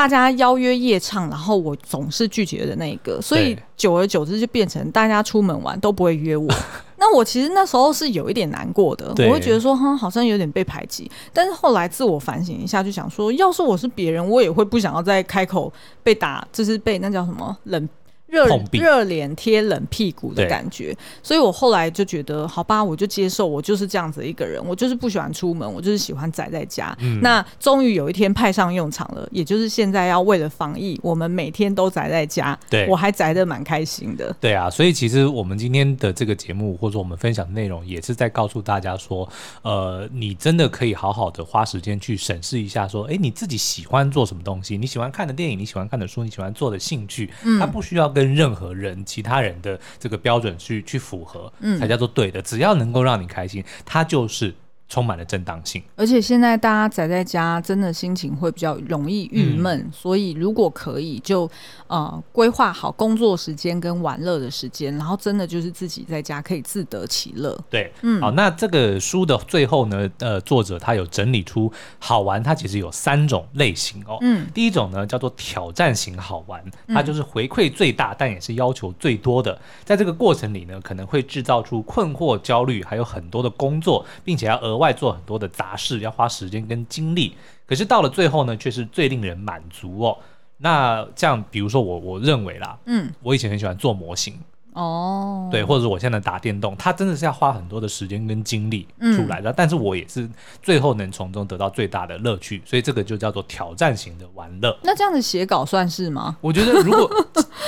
[0.00, 6.48] 大家邀约夜唱，然后我总是拒绝的那一个，所以久而久之就变成大家出门玩都不会约我。
[6.96, 11.10] 那我其实那时候是有一点难过的，我会觉得说，哼，好像有点被排挤。
[11.34, 15.70] 但是后来自我反省一下，就想说，要是我是别人，我也会不想要再开口
[16.02, 17.86] 被打，就是被那叫什么冷。
[18.30, 26.96] 热热脸贴冷屁股的感觉，所以我后来就觉得，好吧，我就接受，我就是这样子一个人，我就是不喜欢出门，我就是喜欢宅在家。
[27.00, 34.34] 嗯、那终于有一天派上用场了，也就是现在要为了防疫，我们每天都宅在家，对，我还宅的蛮开心的。
[34.40, 39.28] 对啊，所以其实我们今天的这个节目，或者我们分享的内容，也是在告诉大家说，
[39.62, 44.78] 呃，你真的可以好好的花时间去审视一下，说，哎，你自己喜欢做什么东西？
[44.78, 52.42] 你喜欢看的电影，你喜欢看的书，你喜欢做的兴趣，嗯，它不需要跟跟任何人、其他人的这个标准去去符合，嗯，才叫做对的。
[52.42, 54.54] 只要能够让你开心，它就是。
[54.90, 61.50] 充满了正当性，而且现在大家宅在家，真的心情会比较容易郁闷，嗯、所以如果可以就，就
[61.86, 67.56] 呃规划好工作时间跟玩乐的时间，然后真的就是自己在家可以自得其乐。
[67.70, 74.18] 对，嗯，好，那这个书的最后呢，呃，作者他有整理出好玩，它其实有三种类型哦。
[74.22, 90.18] 嗯，第一种呢叫做挑战型好玩，它就是回馈最大，但也是要求最多的，在这个过程里呢，可能会制造出困惑、焦虑，还有很多的工作，并且要额外做很多的杂事，要花时间跟精力，可是到了最后呢，却是最令人满足哦。
[90.56, 94.34] 那这样，比如说我，我认为啦，嗯，我以前很喜欢做模型。
[94.72, 100.28] 哦，对，或者是我现在打电动，它真的是要花很多的时间跟精力出来的，嗯、但是我也是
[100.62, 104.76] 最后能从中得到最大的乐趣，所以这个就叫做挑战型的玩乐。
[104.82, 106.36] 那这样子写稿算是吗？
[106.40, 107.10] 我觉得如果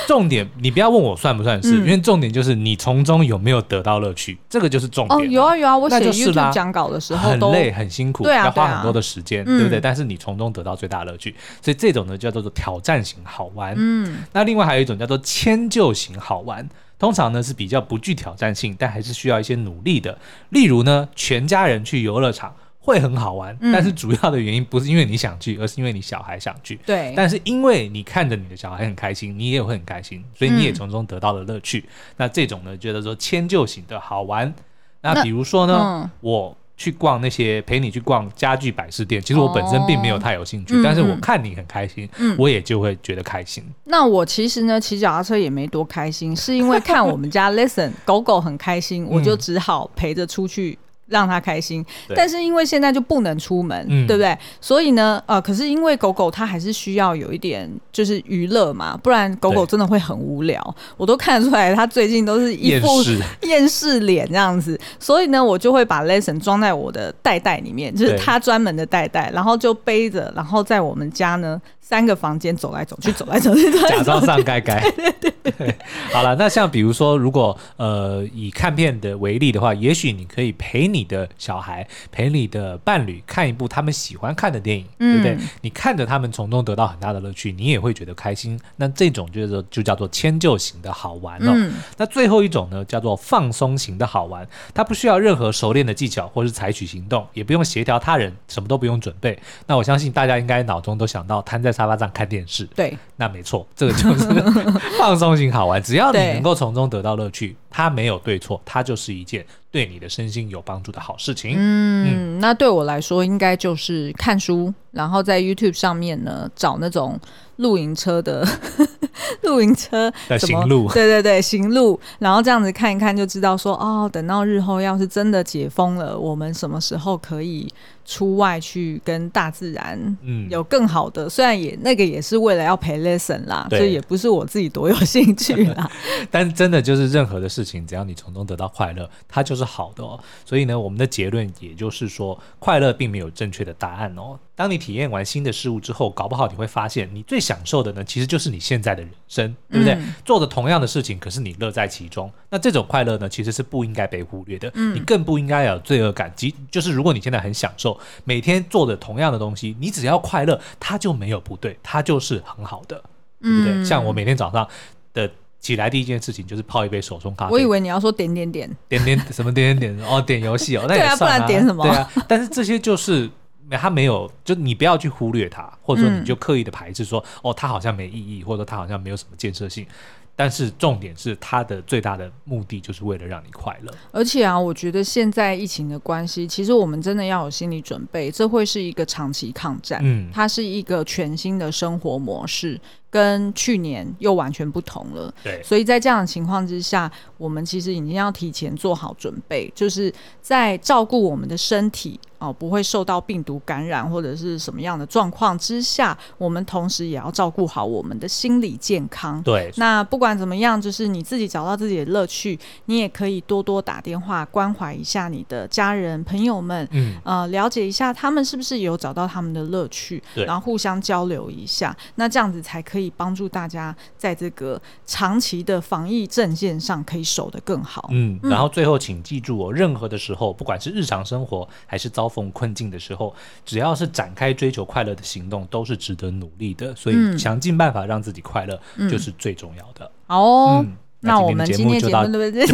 [0.06, 5.20] 重点，你不要问我算不算是，嗯、因为重点就是你从中有没有得到乐趣，这个就是重点。
[5.20, 9.80] 哦，有啊有啊，我写 YouTube 讲稿的时候很累很辛苦，对啊，要花很多的时间，对不对？
[9.80, 13.74] 但是你从中得到最大的乐趣，所以这种呢叫做挑战型好玩。
[13.76, 16.68] 嗯，那另外还有一种叫做迁就型好玩。
[17.02, 20.16] 通常呢是比较不具挑战性，但还是需要一些努力的。
[20.50, 26.78] 例如呢，全家人去游乐场会很好玩，嗯、但是主要的原因不是因为你想去，而是因为你小孩想去。
[26.86, 27.12] 对。
[27.16, 31.80] 但是因为你看着你的小孩很开心，你也会很开心，所以你也从中得到了乐趣。
[31.80, 34.54] 嗯、那这种呢，觉得说迁就型的好玩。
[35.00, 36.56] 那比如说呢，嗯、我。
[36.82, 43.62] 去逛那些陪你去逛家具摆饰店，其实我本身并没有太有兴趣，哦、但是我看你很开心，嗯、我也就会觉得开心。
[43.84, 50.76] 那我其实呢，骑脚踏车也没多开心，是因为看我们家 Listen 狗狗很开心， 我就只好陪着出去。
[51.12, 51.84] 让他开心，
[52.16, 54.36] 但是因为现在就不能出门，对，对不对？
[54.60, 60.74] 所以呢，呃，可是因为狗狗它还是需要有一点就是娱乐嘛，不然狗狗真的会很无聊。
[60.96, 62.86] 我都看得出来，它最近都是一副
[63.46, 64.80] 厌世脸这样子。
[64.98, 74.80] 所以呢，我就会把 Lesson 装在我的袋袋里面，就是它专门的袋袋，然后就背着，然后在我们家呢三个房间 走来走去，走来走去，假装上盖盖。
[74.96, 75.76] 对对对，对。
[76.10, 81.01] 好了，那像比如说，如果呃以看片的为例的话，也许你可以陪你。
[81.02, 85.46] 你的小孩陪你的伴侣看一部他们喜欢看的电影，嗯、对不对？
[85.60, 88.58] 你看着他们从中得到很大的乐趣，你也会觉得开心。
[88.76, 91.52] 那这种就是就叫做迁就型的好玩哦。
[91.56, 99.36] 嗯、那最后一种呢，叫做放松型的好玩，它不需要任何熟练的技巧或是采取行动，也不用协调他人，什么都不用准备。
[99.66, 102.64] 那我相信大家应该脑中都想到瘫在沙发上看电视。
[102.76, 104.28] 对，那没错，这个就是
[105.00, 105.82] 放松型好玩。
[105.82, 109.44] 只要你能够从中得到乐趣，它没有对错，它就是一件。
[109.72, 111.54] 对你的身心有帮助的好事情。
[111.56, 117.18] 嗯，嗯，那对我来说，应该就是看书，然后在 YouTube 上面呢找那种
[117.56, 118.46] 露营车的
[119.42, 127.66] 露营车的行路，对对对，行路，然后这样子看一看就知道说，哦，等到日后要是真的解封了，我们什么时候可以
[128.04, 131.26] 出外去跟大自然，嗯，有更好的。
[131.26, 135.90] 嗯、虽然也那个也是为了要陪 lesson 啦，所以也不是我自己多有兴趣啦。
[136.30, 140.18] 但真的就是任何的事情，只要你从中得到快乐，它就是好的哦。
[140.44, 144.38] 所以呢，我们的结论也就是说，快乐并没有正确的答案哦。
[144.54, 149.94] 当你体验完新的事物之后，搞不好你会发现，你最享受的呢，其实就是你现在的人生，对不对？
[149.94, 152.30] 嗯、做的同样的事情，可是你乐在其中。
[152.50, 154.70] 那这种快乐呢，其实是不应该被忽略的。
[154.74, 156.30] 嗯、你更不应该有罪恶感。
[156.36, 163.02] 即就是如果你现在很享受每天做的同样的东西，你只要快乐，它就没有不对，它就是很好的，
[163.40, 163.72] 对不对？
[163.72, 164.68] 嗯、像我每天早上
[165.14, 165.28] 的
[165.60, 167.52] 起来第一件事情就是泡一杯手冲咖啡。
[167.52, 171.82] 我以为你要说点点点点点什么点点点哦，点游戏哦，那也算啊，对啊，不然点什么？
[171.84, 173.30] 对啊，但是这些就是。
[173.78, 179.86] 他没有，就你不要去忽略它，或者说你就刻意的排斥说，嗯、哦，它好像没意义，或者说它好像没有什么建设性。
[180.34, 183.92] 但是重点是它的最大的目的就是为了让你快乐。
[184.10, 190.00] 而且啊，我觉得现在疫情的关系，其实我们真的要有心理准备，这会是一个长期抗战。
[190.02, 192.80] 嗯，它是一个全新的生活模式。
[193.12, 200.10] 跟去年又完全不同了，对，所以在这样的情况之下，我们其实已经要提前做好准备，就是
[200.40, 209.42] 在照顾我们的身体哦，不会受到病毒感染或者是什么样的状况之下，我们同时也要照顾好我们的心理健康。
[209.42, 223.01] 对，那不管怎么样，就是你自己找到自己的乐趣，你也可以多多打电话关怀一下你的家人朋友们，嗯，呃，了解一下他们是不是有找到他们的乐趣，对，然后互相交流一下，那这样子才可以。
[223.02, 228.08] 可以帮助大家在这个长期的防疫阵线上可以守得更好。
[228.12, 233.34] 嗯，然后最后请记住哦，任何的时候，不管是日常生活还是遭逢困境的时候，
[233.64, 236.94] 只要是展开追求快乐的行动，都是值得努力的。
[236.94, 238.80] 所以想尽办法让自己快乐，
[239.10, 240.08] 就是最重要的。
[240.28, 240.86] 好哦，
[241.18, 242.64] 那我们今天节目对不对？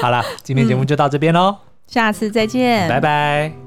[0.00, 1.54] 好了，今天节目就到这边喽，
[1.86, 3.63] 下次再见，拜拜。